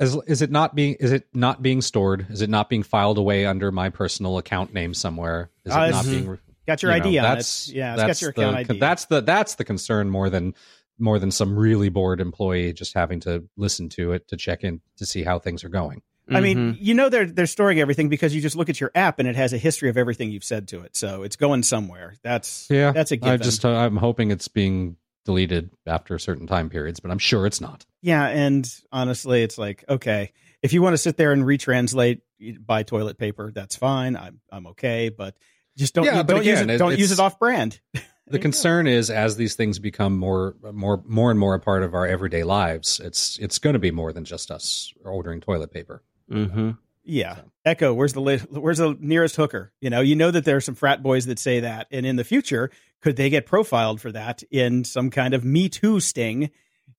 [0.00, 2.26] Is, is it not being is it not being stored?
[2.30, 5.50] Is it not being filed away under my personal account name somewhere?
[5.64, 6.38] Is it Uh, not being
[6.68, 9.06] got your you know, on that's it yeah it's that's got your the, id that's
[9.06, 10.54] the that's the concern more than
[10.98, 14.80] more than some really bored employee just having to listen to it to check in
[14.96, 16.76] to see how things are going I mean, Mhm.
[16.80, 19.36] you know they're they're storing everything because you just look at your app and it
[19.36, 22.14] has a history of everything you've said to it, so it's going somewhere.
[22.22, 23.32] That's yeah that's a given.
[23.34, 27.60] i just i'm hoping it's being deleted after certain time periods but i'm sure it's
[27.60, 32.20] not yeah, and honestly, it's like okay, if you want to sit there and retranslate,
[32.64, 34.16] buy toilet paper, that's fine.
[34.16, 35.36] I'm I'm okay, but
[35.76, 37.80] just don't Yeah, don't use again, it it- don't use it off brand.
[38.28, 41.94] the concern is as these things become more more more and more a part of
[41.94, 46.02] our everyday lives it's it's going to be more than just us ordering toilet paper
[46.30, 46.78] Mhm.
[47.04, 47.38] Yeah.
[47.64, 49.72] Echo, where's the li- where's the nearest hooker?
[49.80, 52.16] You know, you know that there are some frat boys that say that, and in
[52.16, 52.70] the future,
[53.00, 56.50] could they get profiled for that in some kind of Me Too sting?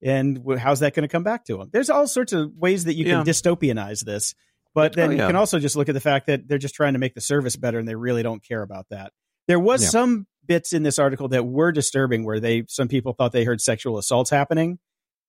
[0.02, 1.70] And how's that going to come back to them?
[1.72, 4.34] There's all sorts of ways that you can dystopianize this,
[4.74, 6.94] but then Oh, you can also just look at the fact that they're just trying
[6.94, 9.12] to make the service better, and they really don't care about that.
[9.48, 9.90] There was Yeah.
[9.90, 13.62] some bits in this article that were disturbing, where they some people thought they heard
[13.62, 14.80] sexual assaults happening,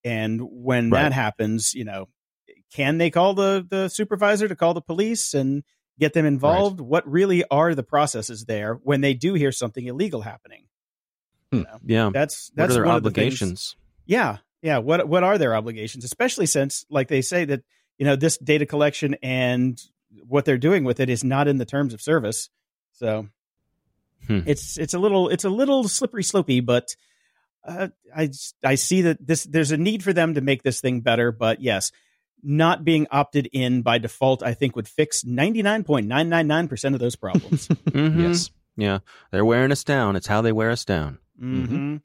[0.04, 1.02] and when Right.
[1.02, 2.08] that happens, you know,
[2.74, 5.62] can they call the the supervisor to call the police and
[5.98, 6.80] get them involved?
[6.80, 10.66] What really are the processes there when they do hear something illegal happening?
[11.84, 12.10] Yeah.
[12.12, 13.76] That's What that's are their one of the obligations?
[14.06, 14.78] yeah, yeah.
[14.78, 16.04] What what are their obligations?
[16.04, 17.62] Especially since, like they say that
[17.98, 19.80] you know this data collection and
[20.26, 22.50] what they're doing with it is not in the terms of service.
[22.92, 23.28] So
[24.26, 24.40] Hmm.
[24.46, 26.94] it's it's a little it's a little slippery slopey, but
[27.66, 28.30] uh, I
[28.62, 31.32] I see that this there's a need for them to make this thing better.
[31.32, 31.90] But yes,
[32.42, 37.68] not being opted in by default, I think would fix 99.999% of those problems.
[37.90, 38.22] Mhm.
[38.22, 38.50] Yes.
[38.76, 38.98] Yeah.
[39.30, 40.16] They're wearing us down.
[40.16, 41.18] It's how they wear us down.
[41.40, 41.96] Mm-hmm.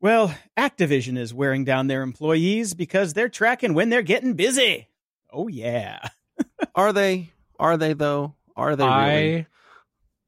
[0.00, 4.88] Well, Activision is wearing down their employees because they're tracking when they're getting busy.
[5.32, 6.00] Oh, yeah.
[6.74, 7.30] Are they?
[7.58, 8.34] Are they though?
[8.56, 9.36] Are they really?
[9.40, 9.46] I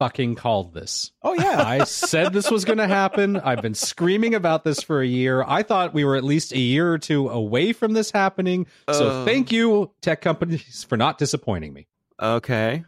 [0.01, 1.11] fucking called this.
[1.21, 1.61] Oh, yeah.
[1.63, 3.37] I said this was going to happen.
[3.37, 5.43] I've been screaming about this for a year.
[5.47, 8.65] I thought we were at least a year or two away from this happening.
[8.91, 9.25] So Uh.
[9.25, 11.85] thank you, tech companies, for not disappointing me.
[12.19, 12.83] Okay.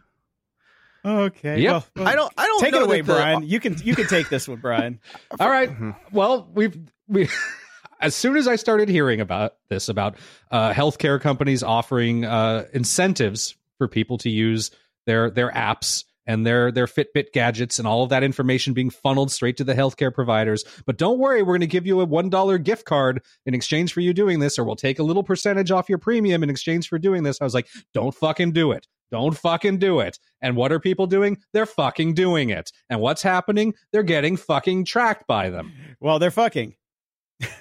[1.04, 1.60] okay.
[1.60, 1.70] Yep.
[1.72, 2.32] Well, well, I don't.
[2.36, 3.42] I don't take know it away, the- Brian.
[3.46, 4.98] You can you can take this one, Brian.
[5.38, 5.70] All right.
[6.10, 7.28] Well, we've we
[8.00, 10.16] as soon as I started hearing about this about
[10.50, 14.72] uh, healthcare companies offering uh, incentives for people to use
[15.06, 19.30] their their apps and their their Fitbit gadgets and all of that information being funneled
[19.30, 20.64] straight to the healthcare providers.
[20.86, 23.92] But don't worry, we're going to give you a one dollar gift card in exchange
[23.92, 26.88] for you doing this, or we'll take a little percentage off your premium in exchange
[26.88, 27.40] for doing this.
[27.40, 28.86] I was like, don't fucking do it.
[29.10, 30.18] Don't fucking do it.
[30.40, 31.38] And what are people doing?
[31.52, 32.72] They're fucking doing it.
[32.90, 33.74] And what's happening?
[33.92, 35.72] They're getting fucking tracked by them.
[36.00, 36.74] Well, they're fucking.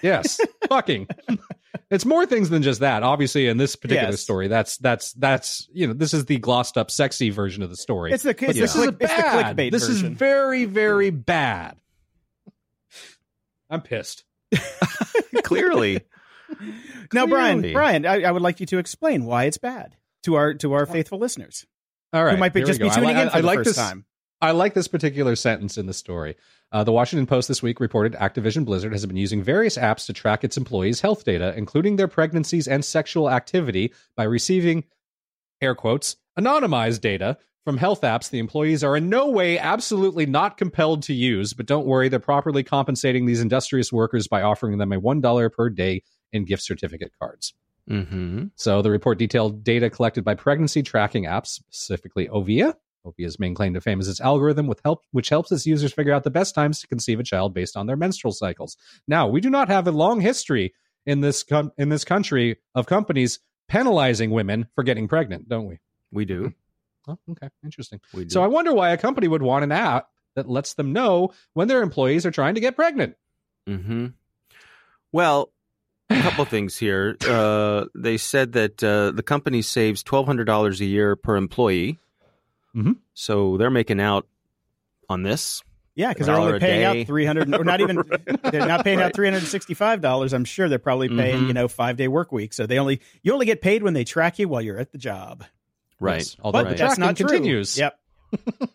[0.02, 0.40] Yes,
[0.70, 1.08] fucking.
[1.90, 3.04] It's more things than just that.
[3.04, 4.22] Obviously, in this particular Yes.
[4.22, 7.76] story, that's that's that's you know this is the glossed up, sexy version of the
[7.78, 8.12] story.
[8.12, 9.56] It's the, it's But the, this click, is it's the bad.
[9.58, 10.12] clickbait This version.
[10.14, 11.78] is very very bad.
[13.70, 14.24] I'm pissed.
[15.44, 16.02] Clearly.
[17.14, 17.74] now, Brian, Clearly.
[17.74, 20.84] Brian, I, I would like you to explain why it's bad to our to our
[20.84, 20.86] oh.
[20.86, 21.66] faithful listeners
[22.12, 22.92] All right, who might be just be go.
[22.92, 23.78] I tuning li- in for I the like first this.
[23.78, 24.06] time.
[24.44, 26.36] I like this particular sentence in the story.
[26.74, 30.12] Uh, the Washington Post this week reported Activision Blizzard has been using various apps to
[30.12, 34.84] track its employees' health data, including their pregnancies and sexual activity, by receiving,
[35.62, 40.58] air quotes, anonymized data from health apps the employees are in no way absolutely not
[40.58, 41.54] compelled to use.
[41.54, 45.70] But don't worry, they're properly compensating these industrious workers by offering them a $1 per
[45.70, 47.54] day in gift certificate cards.
[47.90, 48.48] Mm-hmm.
[48.58, 52.74] So the report detailed data collected by pregnancy tracking apps, specifically Ovia.
[53.06, 56.14] Ovia's main claim to fame is its algorithm, with help, which helps its users figure
[56.14, 58.78] out the best times to conceive a child based on their menstrual cycles.
[59.08, 60.74] Now, we do not have a long history
[61.06, 65.80] in this com- in this country of companies penalizing women for getting pregnant, don't we?
[66.12, 66.54] We do.
[67.08, 68.00] Oh, okay, interesting.
[68.14, 68.30] We do.
[68.30, 71.68] So I wonder why a company would want an app that lets them know when
[71.68, 73.16] their employees are trying to get pregnant.
[73.68, 74.08] hmm
[75.12, 75.52] Well,
[76.10, 77.18] a couple things here.
[77.28, 82.00] Uh, they said that uh, the company saves twelve hundred dollars a year per employee.
[82.76, 82.98] Mhm.
[83.14, 84.28] So they're making out
[85.10, 85.62] on this.
[85.96, 87.98] Yeah, because they're only paying out three hundred, or not even.
[88.52, 90.34] They're not paying out three hundred sixty-five dollars.
[90.34, 91.48] I'm sure they're probably paying Mhm.
[91.50, 92.52] you know five day work week.
[92.54, 94.98] So they only you only get paid when they track you while you're at the
[94.98, 95.44] job.
[96.00, 96.18] Right.
[96.18, 97.28] Yes, although But the that's tracking not true.
[97.28, 97.78] continues.
[97.78, 98.00] Yep.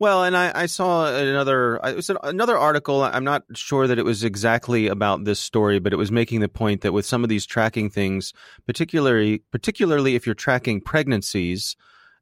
[0.00, 3.02] Well, and I, I saw another it was an- another article.
[3.02, 6.48] I'm not sure that it was exactly about this story, but it was making the
[6.48, 8.32] point that with some of these tracking things,
[8.66, 11.76] particularly particularly if you're tracking pregnancies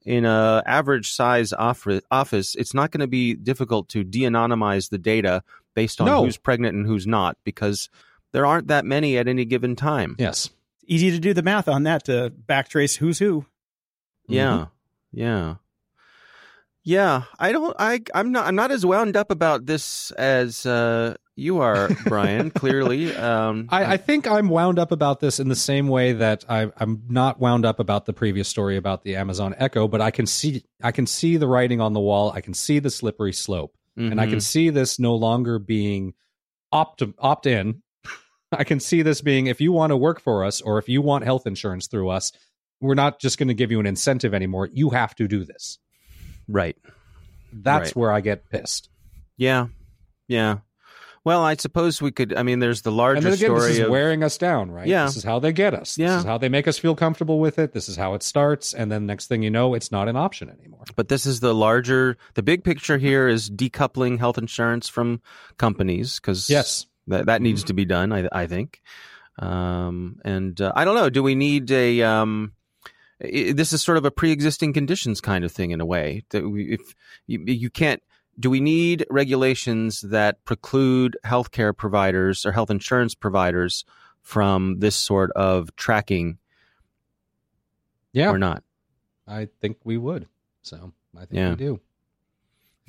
[0.04, 4.98] in a average size office, office it's not going to be difficult to de-anonymize the
[4.98, 5.42] data
[5.74, 6.24] based on No.
[6.24, 7.88] who's pregnant and who's not because
[8.32, 10.16] there aren't that many at any given time.
[10.18, 10.50] Yes.
[10.86, 13.46] Easy to do the math on that to backtrace who's who.
[14.26, 14.66] Yeah.
[15.12, 15.56] Yeah.
[16.82, 17.22] Yeah.
[17.38, 21.58] I don't I I'm not I'm not as wound up about this as uh you
[21.60, 23.14] are, Brian, clearly.
[23.16, 26.70] Um I, I think I'm wound up about this in the same way that I,
[26.76, 30.26] I'm not wound up about the previous story about the Amazon Echo, but I can
[30.26, 32.30] see I can see the writing on the wall.
[32.32, 34.42] I can see the slippery slope, and I can mhm.
[34.42, 36.14] see this no longer being
[36.70, 37.82] opt opt in.
[38.52, 41.00] I can see this being if you want to work for us or if you
[41.02, 42.32] want health insurance through us,
[42.80, 44.68] we're not just going to give you an incentive anymore.
[44.72, 45.78] You have to do this.
[46.48, 46.76] right.
[47.54, 47.96] That's Right.
[47.96, 48.88] where I get pissed.
[49.36, 49.66] Yeah.
[50.26, 50.58] Yeah.
[51.24, 53.78] Well, I suppose we could I mean there's the larger And then again, story this
[53.78, 54.86] is of wearing us down, right?
[54.88, 55.04] Yeah.
[55.06, 55.96] This is how they get us.
[55.96, 56.08] Yeah.
[56.08, 57.72] This is how they make us feel comfortable with it.
[57.72, 58.74] This is how it starts.
[58.74, 60.82] And then next thing you know, it's not an option anymore.
[60.96, 65.20] but this is the larger the big picture here is decoupling health insurance from
[65.58, 66.86] companies cuz Yes.
[67.06, 68.80] that that needs to be done i i think
[69.38, 72.52] um and uh, i don't know do we need a um
[73.20, 76.72] this is sort of a pre-existing conditions kind of thing in a way that we,
[76.72, 76.94] if
[77.28, 78.02] you, you can't
[78.38, 83.84] do we need regulations that preclude healthcare providers or health insurance providers
[84.22, 86.38] from this sort of tracking
[88.12, 88.30] Yeah.
[88.30, 88.62] or not
[89.26, 90.26] I think we would.
[90.62, 91.50] So I think Yeah.
[91.50, 91.80] we do.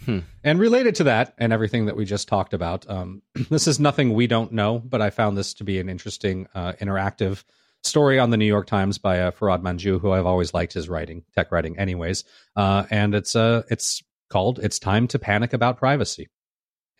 [0.05, 0.19] Hmm.
[0.43, 4.13] And related to that and everything that we just talked about, um, this is nothing
[4.13, 7.43] we don't know, but I found this to be an interesting uh, interactive
[7.83, 10.89] story on the New York Times by uh, Farhad Manjoo, who I've always liked his
[10.89, 12.23] writing, tech writing, anyways.
[12.55, 14.03] Uh, and it's uh, it's
[14.33, 16.27] called "It's Time to Panic About Privacy."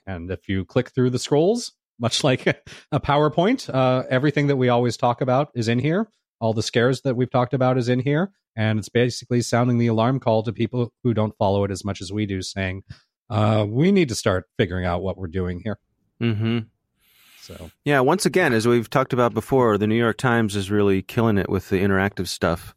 [0.06, 4.70] And if you click through the scrolls, much like a PowerPoint, uh, everything that we
[4.70, 6.08] always talk about is in here.
[6.40, 9.88] all the scares that we've talked about is in here, and it's basically sounding the
[9.88, 12.84] alarm call to people who don't follow it as much as we do, saying,
[13.30, 15.80] uh, "We need to start figuring out what we're doing here."
[16.22, 16.60] Mm-hmm.
[17.42, 21.02] So Yeah, once again, as we've talked about before, the New York Times is really
[21.02, 22.76] killing it with the interactive stuff.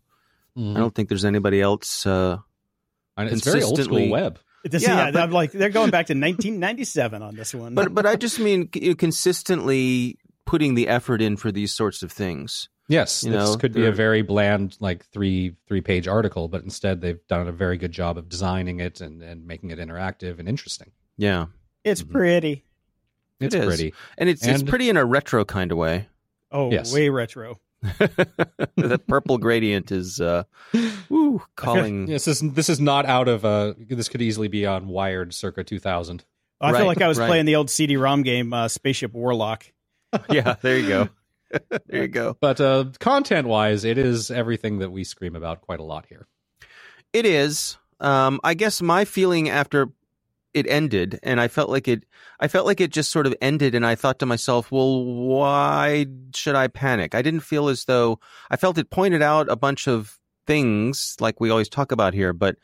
[0.58, 2.06] I don't think there's anybody else.
[2.06, 2.38] Uh,
[3.16, 4.38] And it's very old school web.
[4.68, 7.74] This, Yeah, yeah, but- I'm like they're going back to 1997 on this one.
[7.74, 12.10] but but I just mean c- consistently putting the effort in for these sorts of
[12.12, 12.68] things.
[12.88, 16.62] Yes, You this know, could be a very bland, like three three page article, but
[16.62, 20.38] instead they've done a very good job of designing it and, and making it interactive
[20.38, 20.92] and interesting.
[21.16, 21.46] Yeah,
[21.82, 22.12] it's Mhm.
[22.12, 22.64] pretty.
[23.40, 23.64] It's is.
[23.66, 23.92] pretty.
[24.16, 26.08] and it's it's pretty in a retro kind of way.
[26.52, 26.92] Oh, Yes.
[26.94, 27.58] way retro.
[27.82, 30.44] that purple gradient is uh,
[31.08, 32.08] woo, calling.
[32.08, 35.34] Yes, this is this is not out of uh this could easily be on Wired
[35.34, 36.24] circa 2000.
[36.60, 37.26] I Right, feel like I was right.
[37.26, 39.66] playing the old CD-ROM game, uh, Spaceship Warlock.
[40.30, 41.08] yeah, there you go.
[41.86, 42.36] there you go.
[42.40, 46.26] But uh content wise, it is everything that we scream about quite a lot here.
[47.12, 47.76] It is.
[48.00, 49.88] Um, I guess my feeling after
[50.56, 52.04] it ended, and I felt like it.
[52.40, 56.06] I felt like it just sort of ended, and I thought to myself, "Well, why
[56.34, 58.18] should I panic?" I didn't feel as though
[58.50, 62.32] I felt it pointed out a bunch of things like we always talk about here,
[62.32, 62.56] but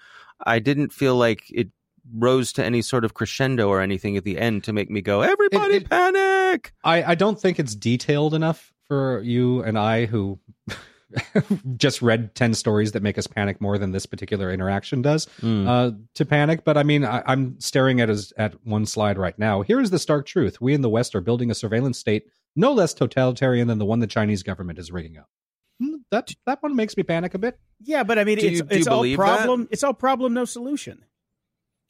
[0.44, 1.68] I didn't feel like it
[2.16, 5.20] rose to any sort of crescendo or anything at the end to make me go,
[5.20, 10.38] "Everybody it- panic!" I, I don't think it's detailed enough for you and I who
[11.76, 15.66] just read 10 stories that make us panic more than this particular interaction does Mm.
[15.68, 16.64] uh, to panic.
[16.64, 19.62] But I mean, I, I'm staring at his, at one slide right now.
[19.62, 20.60] Here is the stark truth.
[20.60, 24.00] We in the West are building a surveillance state no less totalitarian than the one
[24.00, 25.28] the Chinese government is rigging up.
[25.80, 27.58] Hmm, That, that one makes me panic a bit.
[27.80, 29.24] Yeah, but I mean, Do it's you- it's all believe that?
[29.24, 29.68] problem.
[29.70, 31.04] It's all problem, no solution.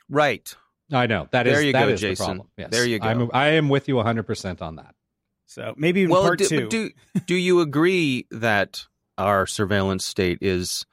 [0.09, 0.55] right.
[0.93, 2.27] I know that is There you that go, is the Jason.
[2.27, 2.49] problem.
[2.59, 2.69] Yes.
[2.71, 3.09] There you go.
[3.09, 4.95] I'm, I am with you 100% on that.
[5.47, 6.69] So maybe in well, part do, two.
[6.69, 6.91] do
[7.27, 8.87] do you agree that
[9.27, 10.87] our surveillance state is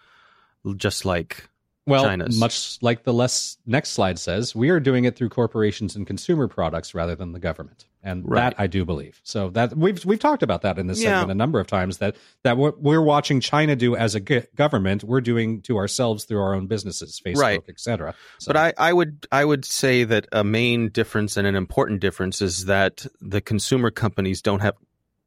[0.75, 1.49] just like
[1.86, 2.38] Well, China's.
[2.39, 6.47] much like the less next slide says, we are doing it through corporations and consumer
[6.47, 8.41] products rather than the government, and Right.
[8.51, 9.19] that I do believe.
[9.23, 11.11] So that we've we've talked about that in this Yeah.
[11.19, 11.97] segment a number of times.
[11.97, 16.41] That that what we're watching China do as a government, we're doing to ourselves through
[16.41, 17.63] our own businesses, Facebook, Right.
[17.67, 18.13] etc.
[18.38, 22.01] So, But I, I would I would say that a main difference and an important
[22.01, 24.75] difference is that the consumer companies don't have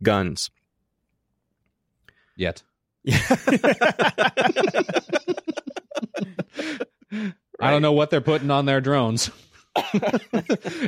[0.02, 0.50] guns.
[2.36, 2.62] yet
[7.60, 9.30] I don't know what they're putting on their drones.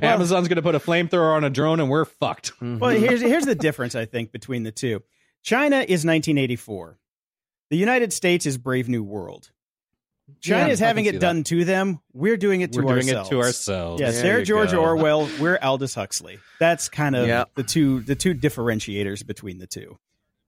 [0.03, 2.53] Amazon's going to put a flamethrower on a drone, and we're fucked.
[2.57, 2.79] Mm-hmm.
[2.79, 5.03] Well, here's here's the difference I think between the two.
[5.43, 6.99] China is 1984.
[7.71, 9.51] The United States is Brave New World.
[10.41, 11.27] China Yeah, is I having can it see that.
[11.27, 12.01] done to them.
[12.13, 13.29] We're doing it to We're doing ourselves.
[13.29, 14.01] it to ourselves.
[14.01, 14.81] Yes, There they're you George go.
[14.83, 15.29] Orwell.
[15.41, 16.39] We're Aldous Huxley.
[16.61, 17.45] That's kind of Yeah.
[17.55, 19.99] the two the two differentiators between the two.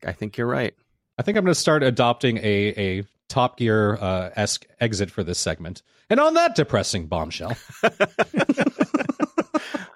[0.05, 0.75] I think you're right.
[1.19, 5.25] I think I'm going to start adopting a a Top Gear uh, esque exit for
[5.25, 5.83] this segment.
[6.09, 7.57] And on that depressing bombshell,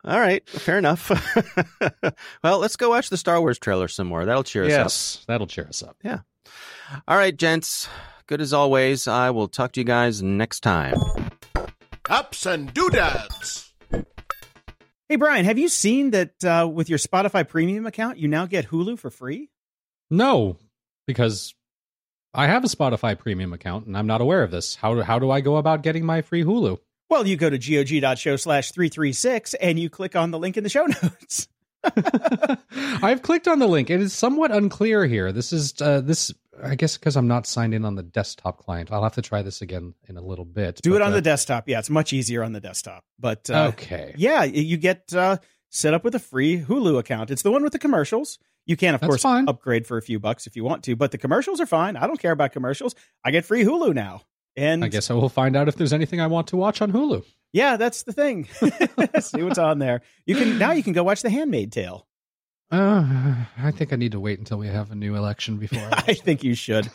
[0.04, 1.10] All right, fair enough.
[2.42, 4.24] well, let's go watch the Star Wars trailer some more.
[4.24, 4.84] That'll cheer us up.
[4.86, 5.96] yes, that'll cheer us up.
[6.02, 6.20] Yeah.
[7.06, 7.88] All right, gents.
[8.26, 9.06] Good as always.
[9.06, 10.96] I will talk to you guys next time.
[12.08, 13.72] Ups and doodads.
[15.08, 18.68] Hey Brian, have you seen that uh, with your Spotify Premium account, you now get
[18.68, 19.50] Hulu for free?
[20.08, 20.56] No,
[21.10, 21.54] because
[22.32, 24.76] I have a Spotify Premium account, and I'm not aware of this.
[24.76, 26.78] How do, how do I go about getting my free Hulu?
[27.08, 30.70] Well, you go to gog.show slash 336 and you click on the link in the
[30.70, 31.48] show notes.
[33.02, 33.90] I've clicked on the link.
[33.90, 35.32] It is somewhat unclear here.
[35.32, 36.32] This is uh, this.
[36.62, 38.92] I guess because I'm not signed in on the desktop client.
[38.92, 40.78] I'll have to try this again in a little bit.
[40.82, 41.68] Do but, it on uh, the desktop.
[41.68, 43.02] Yeah, it's much easier on the desktop.
[43.18, 44.14] But uh, okay.
[44.16, 45.38] yeah, you get uh,
[45.70, 47.30] set up with a free Hulu account.
[47.30, 48.38] It's the one with the commercials.
[48.66, 49.48] You can, of That's course, fine.
[49.48, 51.96] upgrade for a few bucks if you want to, but the commercials are fine.
[51.96, 52.94] I don't care about commercials.
[53.24, 54.22] I get free Hulu now.
[54.56, 56.92] And I guess I will find out if there's anything I want to watch on
[56.92, 57.24] Hulu.
[57.52, 58.44] yeah, that's the thing.
[59.20, 60.02] See what's on there.
[60.26, 62.06] You can now you can go watch The Handmaid Tale.
[62.70, 65.80] Uh, I think I need to wait until we have a new election before.
[65.92, 66.88] I I think you should.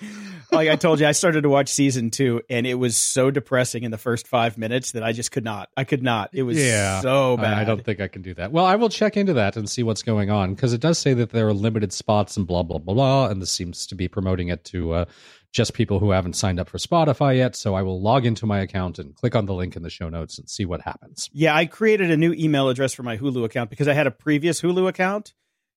[0.51, 3.83] Like I told you, I started to watch season two, and it was so depressing
[3.83, 5.69] in the first five minutes that I just could not.
[5.75, 6.29] I could not.
[6.33, 7.01] It was Yeah.
[7.01, 7.57] so bad.
[7.57, 8.51] I, I don't think I can do that.
[8.53, 11.13] Well, I will check into that and see what's going on because it does say
[11.15, 14.07] that there are limited spots and blah blah blah blah, and this seems to be
[14.07, 15.05] promoting it to uh,
[15.51, 17.55] just people who haven't signed up for Spotify yet.
[17.55, 20.07] So I will log into my account and click on the link in the show
[20.07, 21.29] notes and see what happens.
[21.33, 24.11] Yeah, I created a new email address for my Hulu account because I had a
[24.11, 25.33] previous Hulu account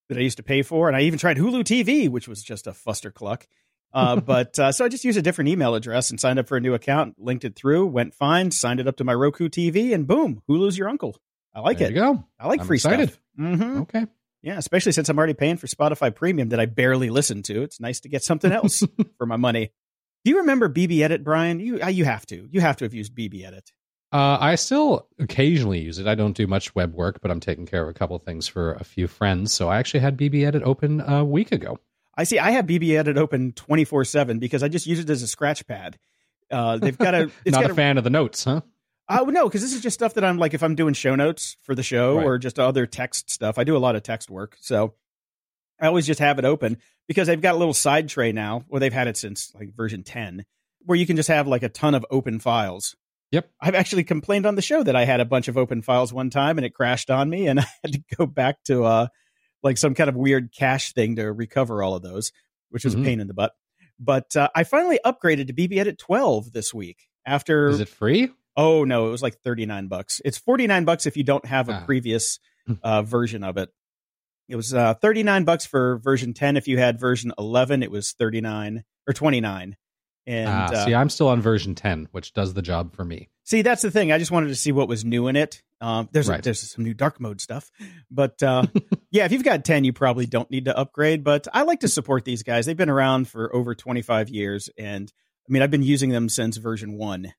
[0.08, 2.66] that I used to pay for, and I even tried Hulu TV, which was just
[2.66, 3.46] a fuster cluck.
[3.92, 6.56] Uh, but uh, so I just used a different email address and signed up for
[6.56, 9.94] a new account, linked it through, went fine, signed it up to my Roku TV,
[9.94, 11.16] and boom, Hulu's your uncle.
[11.54, 11.94] I like there it.
[11.94, 12.24] you go.
[12.38, 13.10] I like I'm free excited.
[13.10, 13.20] stuff.
[13.36, 14.06] hmm Okay.
[14.42, 17.62] Yeah, especially since I'm already paying for Spotify Premium that I barely listen to.
[17.62, 18.84] It's nice to get something else
[19.18, 19.72] for my money.
[20.24, 21.58] Do you remember BB Edit, Brian?
[21.58, 22.48] You uh, you have to.
[22.50, 23.72] You have to have used BB Edit.
[24.10, 26.06] Uh, I still occasionally use it.
[26.06, 28.72] I don't do much web work, but I'm taking care of a couple things for
[28.74, 29.52] a few friends.
[29.52, 31.78] So I actually had BB Edit open a week ago.
[32.16, 32.38] I see.
[32.38, 35.66] I have BB Edit open 24 seven because I just use it as a scratch
[35.66, 35.98] pad.
[36.50, 37.30] Uh, they've got a.
[37.44, 38.62] It's Not got a fan of the notes, huh?
[39.10, 41.56] Uh, no, because this is just stuff that I'm like if I'm doing show notes
[41.62, 42.24] for the show Right.
[42.26, 43.58] or just other text stuff.
[43.58, 44.94] I do a lot of text work, so
[45.80, 48.64] I always just have it open because they've got a little side tray now.
[48.68, 50.44] or they've had it since like version 10,
[50.80, 52.96] where you can just have like a ton of open files.
[53.32, 53.50] Yep.
[53.60, 56.30] I've actually complained on the show that I had a bunch of open files one
[56.30, 59.06] time and it crashed on me, and I had to go back to uh
[59.62, 62.32] like some kind of weird cache thing to recover all of those,
[62.70, 63.00] which was Mhm.
[63.00, 63.52] a pain in the butt.
[63.98, 68.30] But uh, I finally upgraded to BB Edit 12 this week after Is it free?
[68.56, 70.20] Oh no, it was like 39 bucks.
[70.24, 71.84] It's 49 bucks if you don't have a Ah.
[71.84, 72.38] previous
[72.82, 73.70] uh, version of it.
[74.48, 76.56] It was uh, 39 bucks for version 10.
[76.56, 79.76] If you had version 11, it was 39 or 29.
[80.28, 83.30] And ah, uh, see, I'm still on version 10, which does the job for me.
[83.44, 84.12] see, that's the thing.
[84.12, 85.62] I just wanted to see what was new in it.
[85.80, 86.42] Um, there's Right.
[86.42, 87.70] there's some new dark mode stuff,
[88.10, 88.66] but uh,
[89.10, 91.24] yeah, if you've got 10, you probably don't need to upgrade.
[91.24, 92.66] But I like to support these guys.
[92.66, 95.10] They've been around for over 25 years, and
[95.48, 97.32] I mean, I've been using them since version one.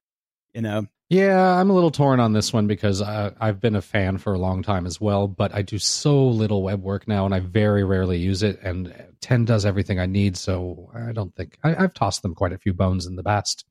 [0.56, 3.82] You know, Yeah, I'm a little torn on this one because uh, I've been a
[3.82, 7.26] fan for a long time as well, but I do so little web work now
[7.26, 8.60] and I very rarely use it.
[8.62, 12.54] And 10 does everything I need, so I don't think I, I've tossed them quite
[12.54, 13.66] a few bones in the past.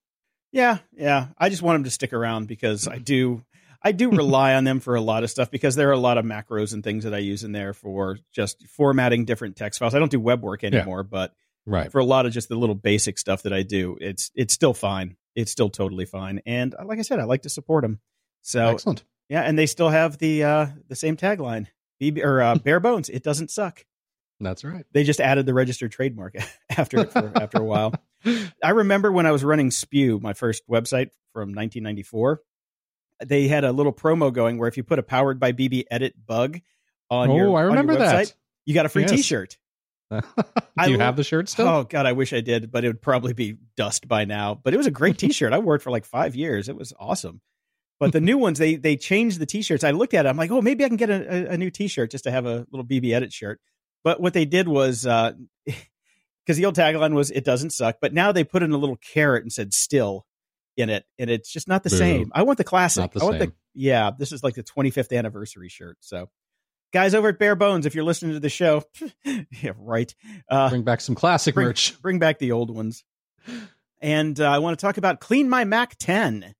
[0.50, 1.28] Yeah, yeah.
[1.38, 3.44] I just want them to stick around because I do
[3.82, 6.18] I do rely on them for a lot of stuff because there are a lot
[6.18, 9.94] of macros and things that I use in there for just formatting different text files.
[9.94, 11.32] I don't do web work anymore, but
[11.66, 11.92] Right.
[11.92, 14.72] for a lot of just the little basic stuff that I do, it's it's still
[14.74, 15.17] fine.
[15.38, 16.42] It's still totally fine.
[16.46, 18.00] And uh, like I said, I like to support them.
[18.42, 19.04] So Excellent.
[19.28, 21.68] yeah, and they still have the uh the same tagline.
[22.02, 23.84] BB, or uh, bare bones, it doesn't suck.
[24.40, 24.84] That's right.
[24.92, 26.34] They just added the registered trademark
[26.76, 27.94] after for, after a while.
[28.64, 32.42] I remember when I was running Spew, my first website from 1994.
[33.24, 36.14] They had a little promo going where if you put a powered by BB edit
[36.24, 36.60] bug
[37.10, 38.34] on oh, your, I on your remember website, that.
[38.64, 39.12] you got a free Yes.
[39.12, 39.58] T-shirt.
[40.10, 41.68] do you lo- have the shirt still?
[41.68, 44.54] Oh God, I wish I did, but it would probably be dust by now.
[44.54, 45.52] But it was a great T-shirt.
[45.52, 46.68] I wore it for like five years.
[46.68, 47.40] It was awesome.
[48.00, 49.84] But the new ones, they they changed the T-shirts.
[49.84, 50.28] I looked at it.
[50.28, 52.46] I'm like, oh, maybe I can get a, a, a new T-shirt just to have
[52.46, 53.60] a little BB edit shirt.
[54.04, 55.32] But what they did was, uh,
[55.66, 58.96] because the old tagline was "It doesn't suck," but now they put in a little
[58.96, 60.24] carrot and said "still"
[60.78, 61.96] in it, and it's just not the Boo.
[61.96, 62.32] same.
[62.34, 63.10] I want the classic.
[63.12, 63.48] The I want same.
[63.50, 64.12] the yeah.
[64.16, 65.98] This is like the 25th anniversary shirt.
[66.00, 66.30] So,
[66.92, 68.82] guys over at Bare Bones, if you're listening to the show,
[69.24, 70.14] yeah, right.
[70.48, 72.00] Uh, Bring back some classic bring, merch.
[72.02, 73.04] bring back the old ones.
[74.00, 76.54] And uh, I want to talk about Clean My Mac 10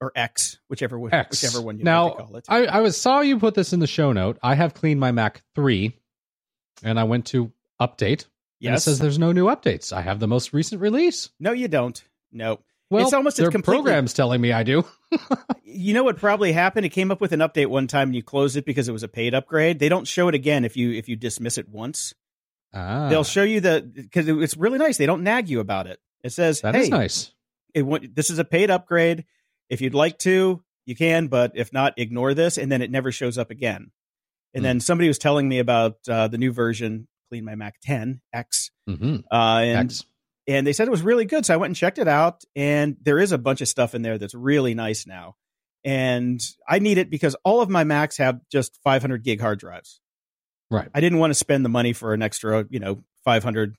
[0.00, 1.42] or X, whichever one, X.
[1.42, 2.46] whichever one you now, call it.
[2.48, 4.38] I, I was saw you put this in the show note.
[4.42, 5.92] I have Clean My Mac 3
[6.82, 8.26] and I went to update.
[8.60, 8.84] And it yes.
[8.84, 9.92] says there's no new updates.
[9.92, 11.28] I have the most recent release.
[11.38, 12.02] no, you don't.
[12.32, 12.60] No.
[12.94, 14.84] Well, It's almost- it's their completely- program's telling me I do.
[15.76, 16.86] You know what probably happened?
[16.86, 19.02] It came up with an update one time and you closed it because it was
[19.02, 19.80] a paid upgrade.
[19.80, 22.14] They don't show it again if you if you dismiss it once.
[22.72, 24.98] Ah, They'll show you the because it's really nice.
[24.98, 25.98] They don't nag you about it.
[26.22, 27.32] It says, that "Hey, is nice.
[27.74, 29.24] it, this is a paid upgrade.
[29.68, 33.10] If you'd like to, you can, but if not, ignore this." And then it never
[33.10, 33.90] shows up again.
[34.54, 34.62] And Hmm.
[34.62, 38.70] then somebody was telling me about uh, the new version, Clean My Mac 10 X,
[38.86, 40.04] hmm uh, and X.
[40.46, 41.46] and they said it was really good.
[41.46, 44.02] So I went and checked it out, and there is a bunch of stuff in
[44.02, 45.36] there that's really nice now.
[45.84, 50.00] And I need it because all of my Macs have just 500 gig hard drives.
[50.70, 50.88] Right.
[50.94, 53.76] I didn't want to spend the money for an extra, you know, 500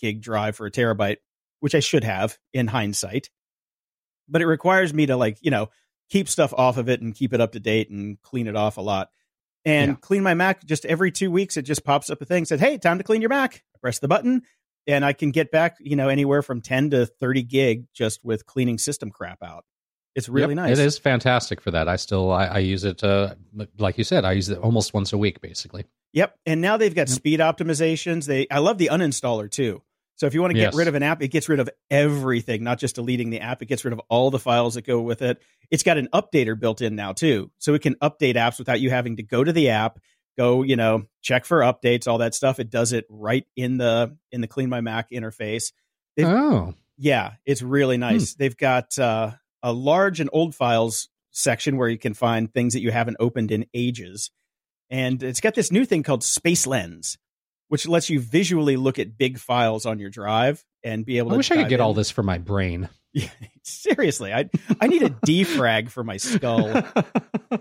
[0.00, 1.18] gig drive for a terabyte,
[1.60, 3.30] which I should have in hindsight.
[4.28, 5.70] But it requires me to like, you know,
[6.10, 8.76] keep stuff off of it and keep it up to date and clean it off
[8.76, 9.10] a lot.
[9.64, 9.96] And Yeah.
[10.00, 11.56] clean my Mac just every two weeks.
[11.56, 13.98] It just pops up a thing said, "Hey, time to clean your Mac." I press
[14.00, 14.42] the button,
[14.86, 18.46] and I can get back, you know, anywhere from 10 to 30 gig just with
[18.46, 19.64] cleaning system crap out.
[20.14, 20.78] It's really Yep, nice.
[20.78, 21.88] It is fantastic for that.
[21.88, 23.34] I still I, I use it uh,
[23.78, 24.24] like you said.
[24.24, 25.86] I use it almost once a week, basically.
[26.12, 26.36] Yep.
[26.46, 27.16] And now they've got Yep.
[27.16, 28.26] speed optimizations.
[28.26, 29.82] They I love the uninstaller too.
[30.16, 30.74] So if you want to get Yes.
[30.76, 33.62] rid of an app, it gets rid of everything, not just deleting the app.
[33.62, 35.42] It gets rid of all the files that go with it.
[35.72, 37.50] It's got an updater built in now too.
[37.58, 39.98] So it can update apps without you having to go to the app,
[40.38, 42.58] go, you know, check for updates, all that stuff.
[42.58, 45.72] It does it right in the in the Clean My Mac interface.
[46.16, 48.34] They've- Oh, Yeah, it's really nice.
[48.34, 49.32] They've got uh,
[49.62, 53.50] a large and old files section where you can find things that you haven't opened
[53.50, 54.30] in ages.
[54.90, 57.18] And it's got this new thing called Space Lens,
[57.68, 61.34] which lets you visually look at big files on your drive and be able I
[61.34, 61.36] to.
[61.38, 62.88] wish I could get all this for my brain.
[63.14, 63.28] Yeah,
[63.62, 64.50] seriously, I
[64.80, 66.64] I need a defrag for my skull.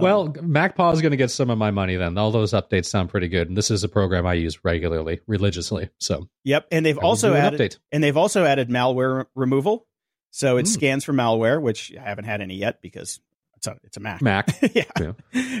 [0.00, 2.16] well, MacPaw is going to get some of my money then.
[2.18, 5.90] All those updates sound pretty good, and this is a program I use regularly, religiously.
[5.98, 9.86] So, yep, and they've I also do an added and they've also added malware removal.
[10.30, 10.68] So it Mm.
[10.68, 13.20] scans for malware, which I haven't had any yet because
[13.56, 14.22] it's a it's a Mac.
[14.22, 14.48] Mac.
[14.74, 14.84] yeah.
[14.98, 15.12] Yeah.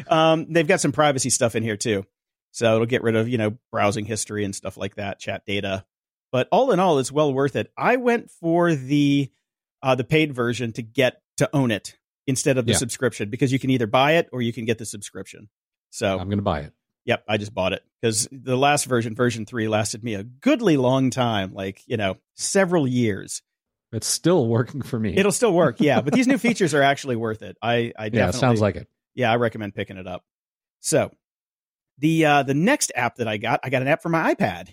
[0.08, 2.06] Um, they've got some privacy stuff in here too.
[2.52, 5.84] So it'll get rid of, you know, browsing history and stuff like that, chat data.
[6.32, 7.72] But all in all, it's well worth it.
[7.76, 9.30] I went for the
[9.82, 12.78] uh, the paid version to get to own it instead of the Yeah.
[12.78, 15.48] subscription because you can either buy it or you can get the subscription.
[15.90, 16.72] So I'm going to buy it.
[17.06, 20.76] Yep, I just bought it because the last version, version three, lasted me a goodly
[20.76, 23.42] long time, like you know, several years.
[23.90, 25.16] It's still working for me.
[25.16, 26.00] It'll still work, yeah.
[26.02, 27.56] But these new features are actually worth it.
[27.60, 28.86] I, I definitely, yeah, sounds like it.
[29.14, 30.22] yeah, I recommend picking it up.
[30.80, 31.10] So,
[31.98, 34.68] the uh, the next app that I got, I got an app for my iPad.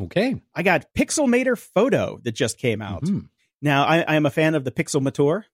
[0.00, 0.40] Okay.
[0.54, 3.04] I got Pixelmator Photo that just came out.
[3.04, 3.28] Mhm.
[3.62, 5.44] Now, I, I am a fan of the Pixelmator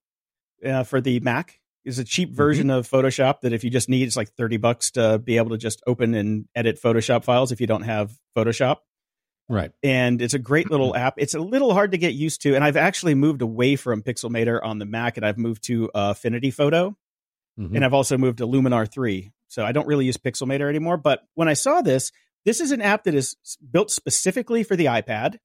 [0.67, 1.61] uh, for the Mac.
[1.85, 4.93] It's a cheap version of Photoshop that if you just need, it's like 30 bucks
[4.93, 8.79] to be able to just open and edit Photoshop files if you don't have Photoshop.
[9.49, 9.73] Right.
[9.83, 11.15] And it's a great little app.
[11.19, 12.55] It's a little hard to get used to.
[12.55, 16.11] And I've actually moved away from Pixelmator on the Mac and I've moved to uh,
[16.17, 16.97] Affinity Photo.
[17.59, 17.75] Mhm.
[17.77, 19.33] And I've also moved to Luminar 3.
[19.49, 20.97] So I don't really use Pixelmator anymore.
[20.97, 22.13] But when I saw this,
[22.45, 23.37] this is an app that is
[23.71, 25.39] built specifically for the iPad.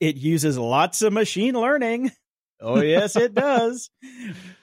[0.00, 2.12] It uses lots of machine learning.
[2.60, 3.90] Oh, yes, it does.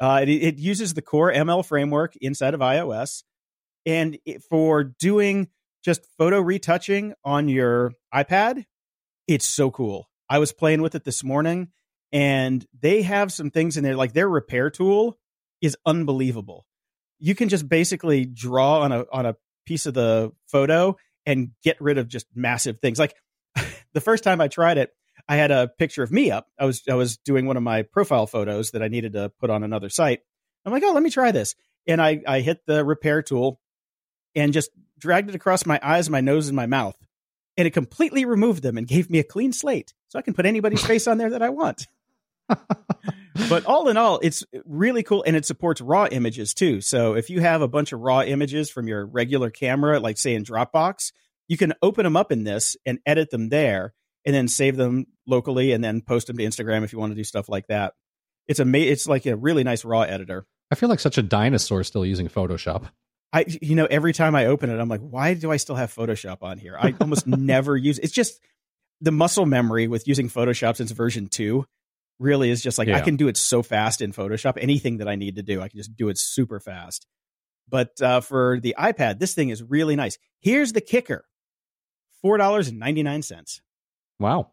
[0.01, 3.23] Uh, it, it uses the core ML framework inside of iOS.
[3.85, 5.49] And it, for doing
[5.83, 8.63] just photo retouching on your iPad,
[9.27, 10.09] it's so cool.
[10.29, 11.67] I was playing with it this morning
[12.13, 15.17] and they have some things in there, like their repair tool
[15.61, 16.65] is unbelievable.
[17.19, 19.35] You can just basically draw on a on a
[19.65, 20.95] piece of the photo
[21.29, 22.97] and get rid of just massive things.
[22.97, 23.13] Like
[23.93, 24.89] the first time I tried it,
[25.27, 26.47] I had a picture of me up.
[26.57, 29.51] I was I was doing one of my profile photos that I needed to put
[29.51, 30.21] on another site.
[30.65, 31.55] I'm like, oh, let me try this,
[31.87, 33.61] and I I hit the repair tool
[34.33, 36.97] and just dragged it across my eyes, my nose, and my mouth,
[37.57, 40.47] and it completely removed them and gave me a clean slate, so I can put
[40.47, 41.85] anybody's face on there that I want
[43.47, 46.81] but all in all, it's really cool and it supports raw images too.
[46.81, 50.33] So if you have a bunch of raw images from your regular camera, like say
[50.33, 51.11] in Dropbox,
[51.47, 53.93] you can open them up in this and edit them there
[54.25, 57.15] and then save them locally and then post them to Instagram if you want to
[57.15, 57.93] do stuff like that.
[58.47, 60.45] It's a it's like a really nice raw editor.
[60.71, 62.89] I feel like such a dinosaur still using Photoshop.
[63.31, 65.93] I you know every time I open it I'm like why do I still have
[65.93, 66.77] Photoshop on here?
[66.79, 68.39] I almost never use it's just
[69.01, 71.65] the muscle memory with using Photoshop since version 2
[72.19, 75.15] really is just like I can do it so fast in Photoshop anything that I
[75.15, 77.07] need to do I can just do it super fast.
[77.67, 80.17] But uh, for the iPad this thing is really nice.
[80.39, 81.25] Here's the kicker.
[82.25, 83.61] $4.99.
[84.19, 84.51] Wow.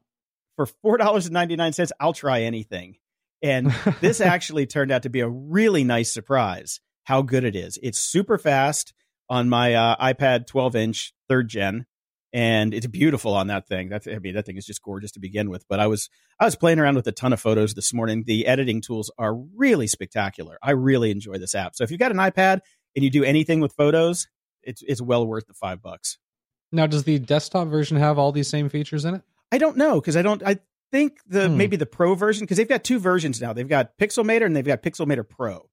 [0.57, 2.97] For $4.99 I'll try anything.
[3.43, 7.79] And this actually turned out to be a really nice surprise how good it is.
[7.83, 8.93] It's super fast
[9.29, 11.87] on my uh, iPad 12 inch third gen,
[12.37, 13.89] and it's beautiful on that thing.
[13.89, 15.65] That's I mean that thing is just gorgeous to begin with.
[15.69, 18.25] But I was I was playing around with a ton of photos this morning.
[18.27, 20.59] The editing tools are really spectacular.
[20.63, 21.75] I really enjoy this app.
[21.75, 22.61] So if you've got an iPad
[22.95, 24.29] and you do anything with photos,
[24.63, 26.19] it's it's well worth the five bucks.
[26.73, 29.23] Now, does the desktop version have all these same features in it?
[29.51, 30.43] I don't know because I don't.
[30.45, 30.59] I
[30.93, 31.57] think the Hmm.
[31.57, 33.53] maybe the Pro version because they've got two versions now.
[33.53, 35.71] They've got Pixelmator and they've got Pixelmator Pro.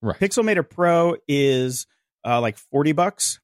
[0.00, 0.18] Right.
[0.18, 1.86] Pixelmator Pro is
[2.24, 3.40] uh, like forty bucks,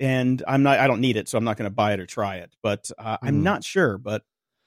[0.00, 0.78] and I'm not.
[0.78, 2.54] I don't need it, so I'm not going to buy it or try it.
[2.62, 3.42] But uh, I'm Hmm.
[3.42, 3.98] not sure.
[3.98, 4.22] But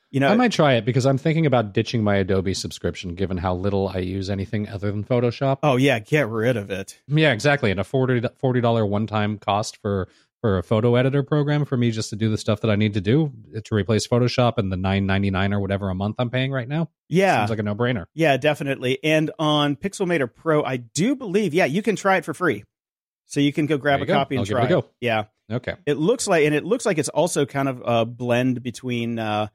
[0.10, 3.38] you know, I might try it because I'm thinking about ditching my Adobe subscription given
[3.38, 5.60] how little I use anything other than Photoshop.
[5.64, 7.00] oh yeah, get rid of it.
[7.08, 7.72] Yeah, exactly.
[7.72, 10.08] And a $40 $40 one time cost for
[10.40, 12.94] for a photo editor program for me just to do the stuff that I need
[12.94, 13.34] to do
[13.66, 16.68] to replace Photoshop and the nine ninety nine or whatever a month I'm paying right
[16.68, 16.90] now.
[17.10, 18.06] Yeah, Seems like a no brainer.
[18.14, 19.00] yeah, definitely.
[19.04, 22.64] And on Pixelmator Pro, I do believe, yeah, you can try it for free.
[23.28, 24.14] So you can go grab a go.
[24.14, 24.86] copy and I'll give try it a go.
[25.00, 25.26] Yeah.
[25.52, 25.76] Okay.
[25.86, 29.48] It looks like, and it looks like it's also kind of a blend between uh,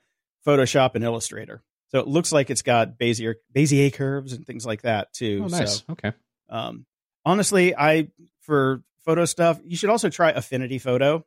[0.46, 1.62] Photoshop and Illustrator.
[1.88, 5.42] So it looks like it's got Bezier Bezier curves and things like that too.
[5.44, 5.78] Oh, nice.
[5.78, 6.12] So, okay.
[6.48, 6.86] um,
[7.24, 8.08] honestly, I
[8.40, 11.24] for photo stuff, you should also try Affinity Photo.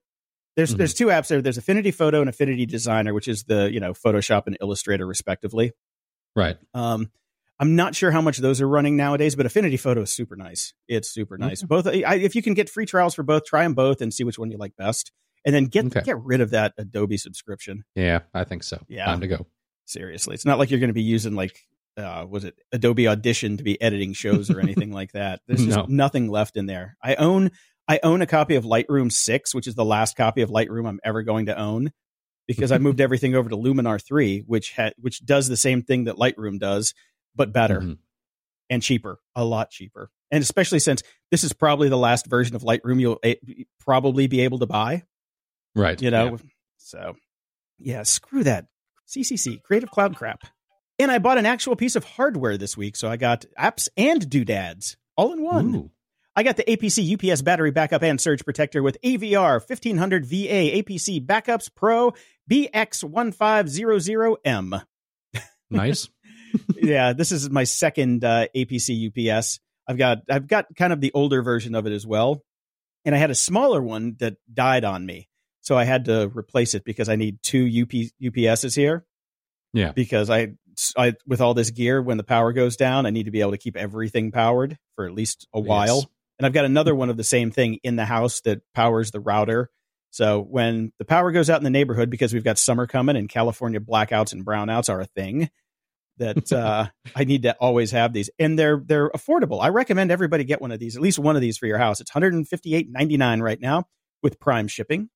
[0.56, 0.78] There's Mhm.
[0.78, 1.42] there's two apps there.
[1.42, 5.74] There's Affinity Photo and Affinity Designer, which is the you know Photoshop and Illustrator respectively.
[6.36, 6.58] Right.
[6.74, 7.12] Um,
[7.60, 10.74] I'm not sure how much those are running nowadays, but Affinity Photo is super nice.
[10.90, 11.62] It's super nice.
[11.64, 11.68] Okay.
[11.68, 14.24] Both, I, if you can get free trials for both, try them both and see
[14.26, 15.12] which one you like best,
[15.46, 16.02] and then get Okay.
[16.02, 17.84] get rid of that Adobe subscription.
[17.96, 18.84] Yeah, I think so.
[18.90, 19.06] Yeah.
[19.06, 19.48] Time to go.
[19.86, 21.60] Seriously, it's not like you're going to be using like
[21.98, 25.40] uh, was it Adobe Audition to be editing shows or anything like that.
[25.48, 25.86] There's just No.
[25.88, 26.98] nothing left in there.
[27.02, 27.52] I own
[27.88, 31.00] I own a copy of Lightroom six, which is the last copy of Lightroom I'm
[31.06, 31.92] ever going to own.
[32.48, 36.04] because I moved everything over to Luminar 3, which ha- which does the same thing
[36.06, 36.94] that Lightroom does,
[37.36, 37.98] but better Mhm.
[38.70, 40.10] and cheaper, a lot cheaper.
[40.32, 44.42] And especially since this is probably the last version of Lightroom you'll a- probably be
[44.42, 45.04] able to buy,
[45.76, 46.02] Right.
[46.02, 46.32] you know.
[46.32, 46.38] Yeah.
[46.78, 47.16] So,
[47.80, 48.68] yeah, screw that
[49.06, 50.44] CCC, Creative Cloud crap.
[50.98, 54.28] And I bought an actual piece of hardware this week, so I got apps and
[54.30, 55.76] doodads all in one.
[55.76, 55.92] Ooh.
[56.38, 61.26] I got the APC UPS battery backup and surge protector with AVR 1500 VA APC
[61.26, 62.14] Backups Pro
[62.52, 64.82] BX1500M.
[65.70, 66.10] Nice.
[66.76, 69.60] yeah, this is my second uh, APC UPS.
[69.88, 72.44] I've got I've got kind of the older version of it as well,
[73.04, 75.30] and I had a smaller one that died on me,
[75.62, 77.92] so I had to replace it because I need two UP,
[78.22, 79.06] UPSs here.
[79.74, 79.92] Yeah.
[79.92, 80.54] because I
[80.98, 83.52] I with all this gear, when the power goes down, I need to be able
[83.52, 85.98] to keep everything powered for at least a while.
[85.98, 86.08] Yes.
[86.40, 89.20] And I've got another one of the same thing in the house that powers the
[89.20, 89.70] router.
[90.12, 93.30] So when the power goes out in the neighborhood, because we've got summer coming and
[93.30, 95.50] California blackouts and brownouts are a thing,
[96.18, 99.62] that uh, I need to always have these, and they're they're affordable.
[99.62, 102.00] I recommend everybody get one of these, at least one of these for your house.
[102.00, 103.86] It's one hundred and fifty eight ninety nine right now
[104.24, 105.10] with Prime shipping,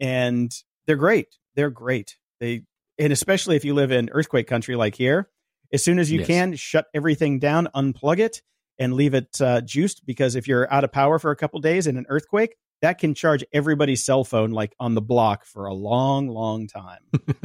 [0.00, 0.52] and
[0.86, 1.28] they're great.
[1.54, 2.16] They're great.
[2.40, 2.62] They
[2.98, 5.28] and especially if you live in earthquake country like here,
[5.72, 6.26] as soon as you Yes.
[6.26, 8.42] can, shut everything down, unplug it,
[8.78, 10.04] and leave it uh, juiced.
[10.06, 13.14] Because if you're out of power for a couple days in an earthquake, that can
[13.14, 17.00] charge everybody's cell phone like on the block for a long, long time.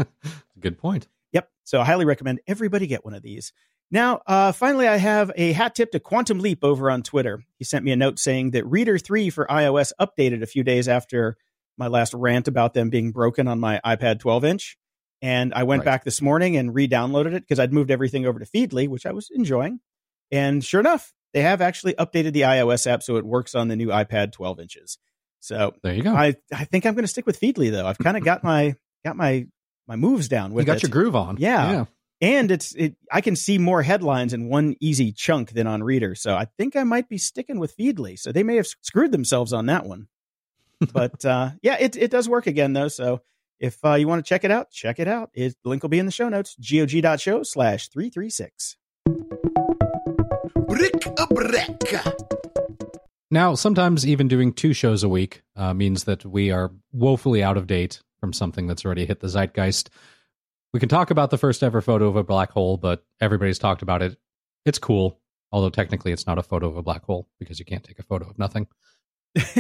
[0.60, 1.08] Good point.
[1.34, 1.50] Yep.
[1.64, 3.52] So I highly recommend everybody get one of these.
[3.90, 7.42] Now, uh, finally, I have a hat tip to Quantum Leap over on Twitter.
[7.58, 10.90] He sent me a note saying that Reeder 3 for iOS updated a few days
[10.90, 11.38] after
[11.78, 14.78] my last rant about them being broken on my iPad 12 inch.
[15.22, 15.86] And I went Right.
[15.86, 19.06] back this morning and re downloaded it because I'd moved everything over to Feedly, which
[19.06, 19.80] I was enjoying.
[20.32, 23.76] And sure enough, they have actually updated the iOS app so it works on the
[23.76, 24.98] new iPad 12 inches.
[25.40, 26.14] So There you go.
[26.14, 27.86] I, I think I'm going to stick with Feedly though.
[27.88, 28.76] I've kind of got my
[29.06, 29.48] got my
[29.88, 31.38] my moves down with you got it your groove on.
[31.38, 31.72] Yeah.
[31.72, 31.86] Yeah.
[32.22, 36.16] and it's it i can see more headlines in one easy chunk than on Reeder
[36.16, 39.54] so i think i might be sticking with feedly so they may have screwed themselves
[39.54, 40.08] on that one
[40.94, 43.22] but uh yeah it, it does work again though so
[43.60, 45.90] if uh, you want to check it out check it out it, the link will
[45.90, 48.78] be in the show notes gog.show slash 336
[50.68, 51.94] Brick a brick.
[53.30, 57.58] Now, sometimes even doing two shows a week uh, means that we are woefully out
[57.58, 59.89] of date from something that's already hit the zeitgeist.
[60.74, 63.82] We can talk about the first ever photo of a black hole, but everybody's talked
[63.82, 64.18] about it.
[64.65, 65.20] It's cool,
[65.51, 68.03] although technically it's not a photo of a black hole because you can't take a
[68.03, 68.68] photo of nothing.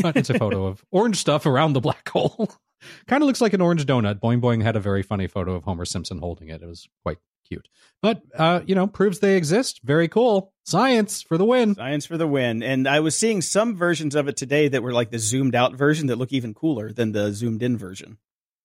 [0.01, 2.51] But it's a photo of orange stuff around the black hole.
[3.07, 4.19] kind of looks like an orange donut.
[4.19, 6.61] Boing Boing had a very funny photo of Homer Simpson holding it.
[6.61, 7.67] It was quite cute.
[8.01, 9.79] But, uh, you know, proves they exist.
[9.83, 10.53] Very cool.
[10.67, 11.75] Science for the win.
[11.75, 14.91] science for the win and i was seeing some versions of it today that were
[14.91, 18.17] like the zoomed out version that look even cooler than the zoomed in version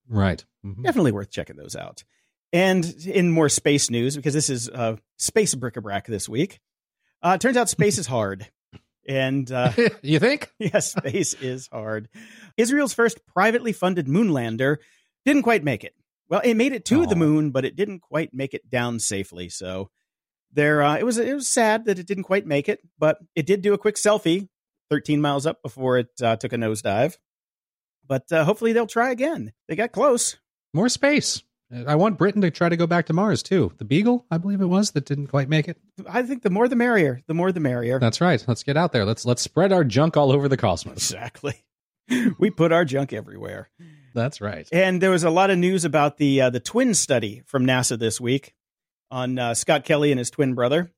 [0.08, 0.44] Right.
[0.64, 0.82] Mhm.
[0.82, 2.04] definitely worth checking those out.
[2.52, 6.60] And in more space news, because this is uh, space bric-a-brac this week,
[7.22, 8.48] uh, it turns out space is hard.
[9.08, 9.72] And uh,
[10.02, 10.52] you think?
[10.58, 12.08] yes, space is hard.
[12.56, 14.76] Israel's first privately funded moonlander
[15.24, 15.94] didn't quite make it.
[16.28, 19.48] Well, it made it to the moon, but it didn't quite make it down safely.
[19.48, 19.90] So
[20.52, 23.44] there, uh, it was it was sad that it didn't quite make it, but it
[23.46, 24.48] did do a quick selfie,
[24.90, 27.16] 13 miles up before it uh, took a nosedive.
[28.06, 29.52] But uh, hopefully they'll try again.
[29.68, 30.36] They got close.
[30.74, 31.42] More space.
[31.86, 33.72] I want Britain to try to go back to Mars too.
[33.78, 35.78] The Beagle, I believe it was, that didn't quite make it.
[36.06, 37.22] I think the more the merrier.
[37.26, 37.98] The more the merrier.
[37.98, 38.44] That's right.
[38.46, 39.06] Let's get out there.
[39.06, 40.96] Let's let's spread our junk all over the cosmos.
[40.98, 41.54] exactly.
[42.38, 43.70] we put our junk everywhere.
[44.14, 44.68] That's right.
[44.70, 47.98] And there was a lot of news about the uh, the twin study from NASA
[47.98, 48.54] this week
[49.10, 50.90] on uh, Scott Kelly and his twin brother.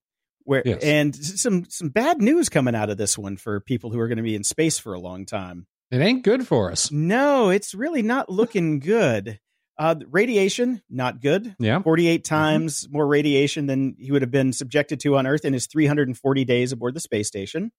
[0.43, 0.83] Where Yes.
[0.83, 4.17] and some some bad news coming out of this one for people who are going
[4.19, 5.67] to be in space for a long time.
[5.91, 6.91] It ain't good for us.
[6.91, 9.39] No, it's really not looking good.
[9.79, 11.57] Uh, radiation, not good.
[11.59, 11.83] Yeah.
[11.83, 15.67] 48 times more radiation than he would have been subjected to on Earth in his
[15.67, 17.73] 340 days aboard the space station.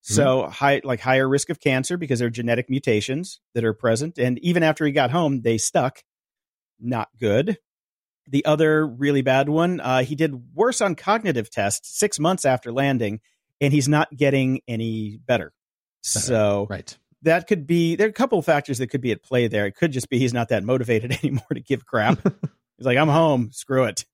[0.00, 4.16] So high, like higher risk of cancer because there are genetic mutations that are present.
[4.18, 6.02] And even after he got home, they stuck.
[6.80, 7.58] Not good.
[8.28, 12.70] The other really bad one, uh, he did worse on cognitive tests six months after
[12.72, 13.20] landing,
[13.60, 15.52] and he's not getting any better.
[16.02, 16.96] So Right.
[17.22, 19.66] That could be there are a couple of factors that could be at play there.
[19.66, 22.18] It could just be he's not that motivated anymore to give crap.
[22.22, 24.04] he's like, I'm home, screw it.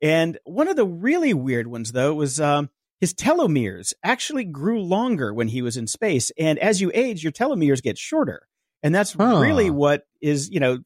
[0.00, 2.70] And one of the really weird ones though was um,
[3.00, 6.30] his telomeres actually grew longer when he was in space.
[6.38, 8.46] And as you age, your telomeres get shorter.
[8.82, 9.38] And that's Huh.
[9.40, 10.78] really what is, you know,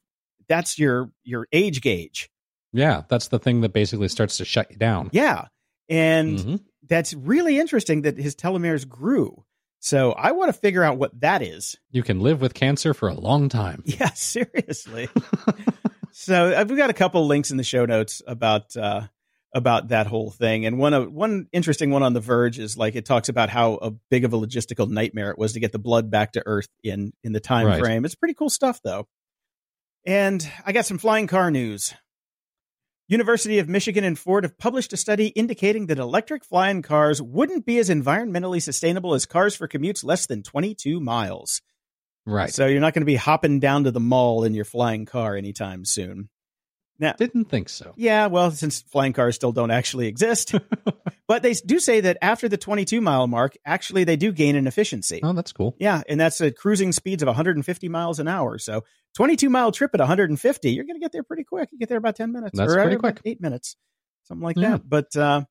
[0.49, 2.31] that's your your age gauge.
[2.73, 5.09] Yeah, that's the thing that basically starts to shut you down.
[5.13, 5.47] Yeah.
[5.89, 6.61] And Mhm.
[6.87, 9.45] that's really interesting that his telomeres grew.
[9.87, 11.77] So I want to figure out what that is.
[11.93, 13.85] You can live with cancer for a long time.
[13.87, 15.09] Yeah, seriously.
[16.11, 19.03] so uh, we've got a couple links in the show notes about uh,
[19.55, 22.97] about that whole thing, and one of one interesting one on the Verge is like
[22.97, 25.79] it talks about how a big of a logistical nightmare it was to get the
[25.79, 27.79] blood back to Earth in in the time Right.
[27.79, 28.05] frame.
[28.05, 29.07] It's pretty cool stuff though.
[30.05, 31.95] And I got some flying car news.
[33.09, 37.65] University of Michigan and Ford have published a study indicating that electric flying cars wouldn't
[37.65, 41.63] be as environmentally sustainable as cars for commutes less than 22 miles.
[42.27, 42.53] Right.
[42.53, 45.37] So you're not going to be hopping down to the mall in your flying car
[45.37, 46.31] anytime soon.
[46.99, 47.93] Now, Didn't think so.
[47.97, 50.55] yeah, well, since flying cars still don't actually exist,
[51.29, 54.67] but they do say that after the 22 mile mark, actually they do gain in
[54.67, 55.21] efficiency.
[55.23, 55.77] Oh, that's cool.
[55.79, 58.59] Yeah, and that's at cruising speeds of 150 miles an hour.
[58.59, 61.69] So 22 mile trip at 150, you're going to get there pretty quick.
[61.73, 62.57] You get there about 10 minutes.
[62.57, 63.21] That's or pretty quick.
[63.25, 63.77] Eight minutes,
[64.25, 64.73] something like Yeah.
[64.73, 64.89] that.
[64.89, 65.43] But uh,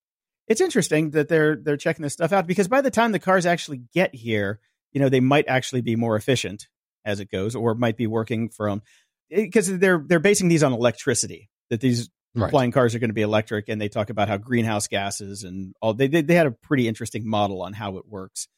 [0.48, 3.46] it's interesting that they're they're checking this stuff out because by the time the cars
[3.46, 4.60] actually get here,
[4.94, 6.68] you know, they might actually be more efficient
[7.04, 8.82] as it goes, or might be working from
[9.30, 11.50] because they're they're basing these on electricity.
[11.70, 12.52] That these Right.
[12.52, 15.74] flying cars are going to be electric, and they talk about how greenhouse gases and
[15.82, 15.94] all.
[15.94, 18.50] They they, they had a pretty interesting model on how it works.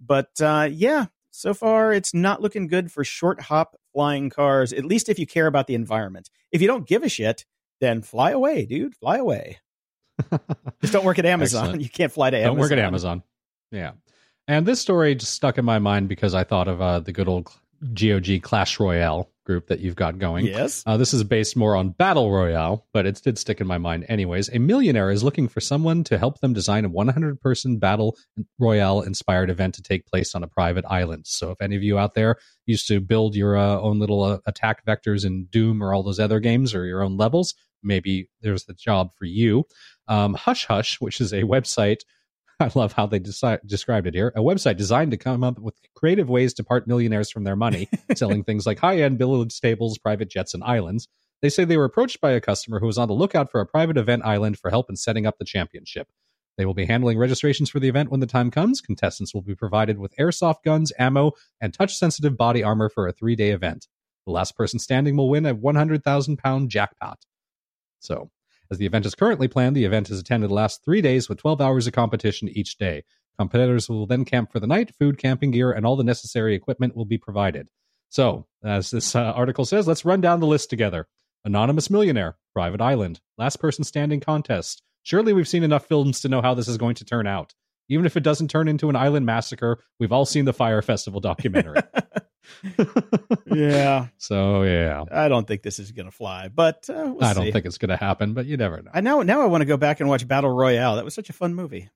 [0.00, 4.72] But uh, yeah, so far it's not looking good for short hop flying cars.
[4.72, 6.30] At least if you care about the environment.
[6.50, 7.44] If you don't give a shit,
[7.78, 8.94] then fly away, dude.
[8.94, 9.58] Fly away.
[10.80, 11.64] Just don't work at Amazon.
[11.64, 11.82] Excellent.
[11.82, 12.54] You can't fly to Amazon.
[12.54, 13.22] Don't work at Amazon.
[13.70, 13.92] Yeah.
[14.48, 17.28] And this story just stuck in my mind because I thought of uh, the good
[17.28, 17.50] old
[17.92, 20.44] GOG Clash Royale group that you've got going.
[20.44, 20.82] Yes.
[20.84, 24.04] Uh, this is based more on Battle Royale, but it did stick in my mind
[24.08, 24.50] anyways.
[24.50, 28.16] A millionaire is looking for someone to help them design a 100 person Battle
[28.58, 31.26] Royale inspired event to take place on a private island.
[31.26, 32.36] So if any of you out there
[32.66, 36.20] used to build your uh, own little uh, attack vectors in Doom or all those
[36.20, 39.64] other games or your own levels, maybe there's the job for you.
[40.08, 42.00] Um, Hush Hush, which is a website
[42.60, 44.32] I love how they deci- described it here.
[44.34, 47.88] A website designed to come up with creative ways to part millionaires from their money,
[48.16, 51.08] selling things like high end village tables, private jets, and islands.
[51.42, 53.66] They say they were approached by a customer who was on the lookout for a
[53.66, 56.08] private event island for help in setting up the championship.
[56.56, 58.80] They will be handling registrations for the event when the time comes.
[58.80, 63.12] Contestants will be provided with airsoft guns, ammo, and touch sensitive body armor for a
[63.12, 63.86] three day event.
[64.24, 67.18] The last person standing will win a 100,000 pound jackpot.
[68.00, 68.30] So,
[68.70, 71.38] as the event is currently planned, the event is attended the last three days with
[71.38, 73.04] 12 hours of competition each day.
[73.38, 74.94] Competitors will then camp for the night.
[74.98, 77.68] Food, camping gear, and all the necessary equipment will be provided.
[78.08, 81.06] So, as this uh, article says, let's run down the list together.
[81.44, 84.82] Anonymous Millionaire, Private Island, Last Person Standing Contest.
[85.02, 87.54] Surely we've seen enough films to know how this is going to turn out.
[87.88, 91.20] Even if it doesn't turn into an island massacre, we've all seen the Fyre Festival
[91.20, 91.80] documentary.
[93.46, 95.04] yeah, so, yeah.
[95.10, 97.52] I don't think this is going to fly, but uh, we'll I don't see.
[97.52, 98.90] think it's going to happen, but you never know.
[98.92, 100.96] I now now I want to go back and watch Battle Royale.
[100.96, 101.90] That was such a fun movie.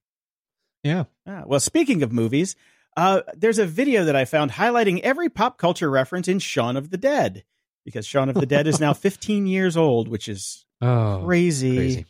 [0.82, 1.05] Yeah.
[1.27, 2.56] Ah, well, speaking of movies,
[2.97, 6.90] uh, there's a video that I found highlighting every pop culture reference in Shaun of
[6.90, 7.44] the Dead
[7.85, 11.77] because Shaun of the Dead is now 15 years old, which is Oh, crazy.
[11.77, 12.06] crazy.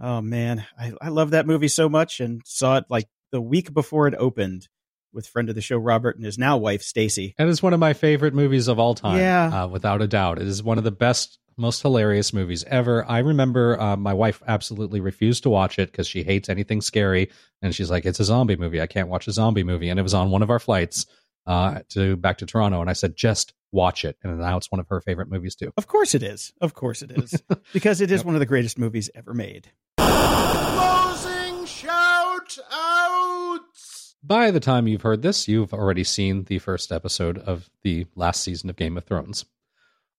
[0.00, 3.72] Oh man, I, I love that movie so much and saw it like the week
[3.72, 4.68] before it opened
[5.14, 7.34] with friend of the show Robert and his now wife Stacy.
[7.38, 9.18] And It is one of my favorite movies of all time.
[9.18, 9.64] Yeah.
[9.64, 10.38] uh, without a doubt.
[10.40, 13.04] It is one of the best, most hilarious movies ever.
[13.08, 17.30] I remember uh, my wife absolutely refused to watch it because she hates anything scary,
[17.62, 18.80] and she's like, "It's a zombie movie.
[18.80, 21.06] I can't watch a zombie movie." And it was on one of our flights
[21.46, 24.80] uh, to back to Toronto, and I said, "Just watch it." And now it's one
[24.80, 25.72] of her favorite movies too.
[25.76, 26.52] Of course it is.
[26.60, 27.40] Of course it is.
[27.72, 28.26] because it is Yep.
[28.26, 29.70] one of the greatest movies ever made.
[29.98, 32.83] Closing shout outs!
[34.26, 38.42] By the time you've heard this, you've already seen the first episode of the last
[38.42, 39.44] season of Game of Thrones.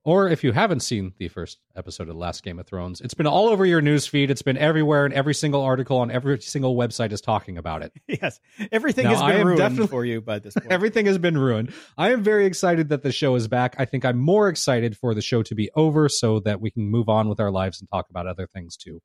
[0.03, 3.15] Or if you haven't seen the first episode of the last Game of Thrones, it's
[3.15, 4.29] been all over your news feed.
[4.29, 7.93] It's been everywhere, and every single article on every single website is talking about it.
[8.21, 8.39] Yes.
[8.71, 10.71] Everything Now, has I been am ruined definitely- for you by this point.
[10.71, 11.73] Everything has been ruined.
[11.97, 13.75] I am very excited that the show is back.
[13.79, 16.87] I think I'm more excited for the show to be over so that we can
[16.87, 19.01] move on with our lives and talk about other things too.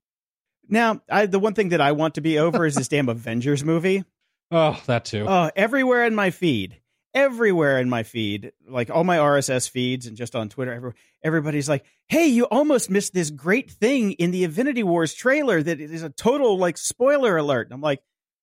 [0.68, 3.64] Now, I, the one thing that I want to be over is this damn Avengers
[3.64, 4.04] movie.
[4.50, 5.26] Oh, that too.
[5.28, 6.80] Oh, everywhere in my feed,
[7.14, 10.92] everywhere in my feed, like all my RSS feeds and just on Twitter, every,
[11.24, 15.80] everybody's like, "Hey, you almost missed this great thing in the Infinity Wars trailer that
[15.80, 18.00] is a total like spoiler alert." And I'm like,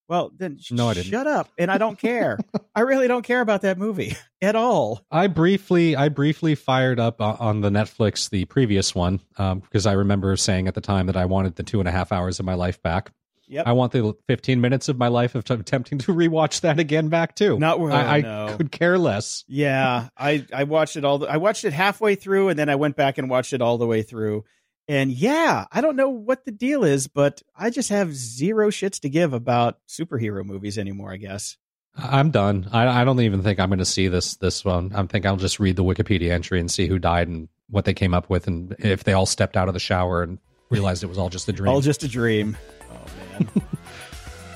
[0.07, 1.07] "Well, then sh- No, I didn't.
[1.07, 2.37] shut up." And I don't care.
[2.75, 5.01] I really don't care about that movie at all.
[5.11, 9.93] I briefly, I briefly fired up on the Netflix the previous one um, because I
[9.93, 12.45] remember saying at the time that I wanted the two and a half hours of
[12.45, 13.11] my life back.
[13.49, 13.65] Yep.
[13.65, 17.07] I want the 15 minutes of my life of t- attempting to rewatch that again
[17.07, 17.57] back too.
[17.57, 18.55] Not oh, I, I no.
[18.57, 19.45] could care less.
[19.47, 21.19] Yeah, I I watched it all.
[21.19, 23.77] The, I watched it halfway through, and then I went back and watched it all
[23.77, 24.43] the way through.
[24.89, 29.01] And yeah, I don't know what the deal is, but I just have zero shits
[29.01, 31.11] to give about superhero movies anymore.
[31.11, 31.57] I guess.
[31.97, 32.69] I'm done.
[32.71, 34.91] I, I don't even think I'm going to see this this one.
[34.93, 37.93] I think I'll just read the Wikipedia entry and see who died and what they
[37.93, 40.37] came up with, and if they all stepped out of the shower and
[40.69, 41.69] realized it was all just a dream.
[41.69, 42.57] All just a dream.
[42.91, 43.49] Oh man.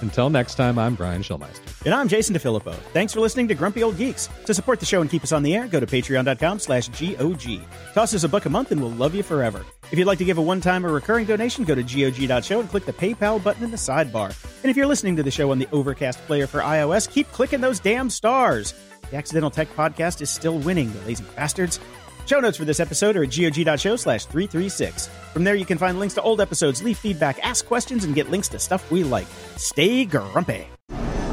[0.02, 1.86] Until next time, I'm Brian Schulmeister.
[1.86, 2.74] And I'm Jason DeFilippo.
[2.92, 4.30] Thanks for listening to Grumpy Old Geeks.
[4.46, 7.62] To support the show and keep us on the air, go to patreon.com slash GOG.
[7.94, 9.64] Toss us a buck a month and we'll love you forever.
[9.92, 12.86] If you'd like to give a one-time or recurring donation, go to GOG.show and click
[12.86, 14.36] the PayPal button in the sidebar.
[14.64, 17.62] And if you're listening to the show on the Overcast player for iOS, keep clicking
[17.62, 18.74] those damn stars.
[19.12, 21.80] The Accidental Tech Podcast is still winning, the lazy bastards.
[22.26, 25.08] Show notes for this episode are at gog.show slash 336.
[25.34, 28.30] From there, you can find links to old episodes, leave feedback, ask questions, and get
[28.30, 29.28] links to stuff we like.
[29.58, 30.68] Stay grumpy.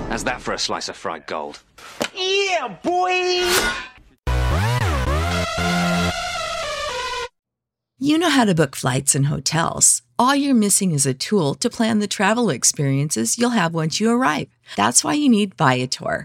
[0.09, 1.62] How's that for a slice of fried gold?
[2.15, 3.44] Yeah, boy!
[8.01, 10.02] You know how to book flights and hotels.
[10.19, 14.10] All you're missing is a tool to plan the travel experiences you'll have once you
[14.10, 14.48] arrive.
[14.77, 16.24] That's why you need Viator.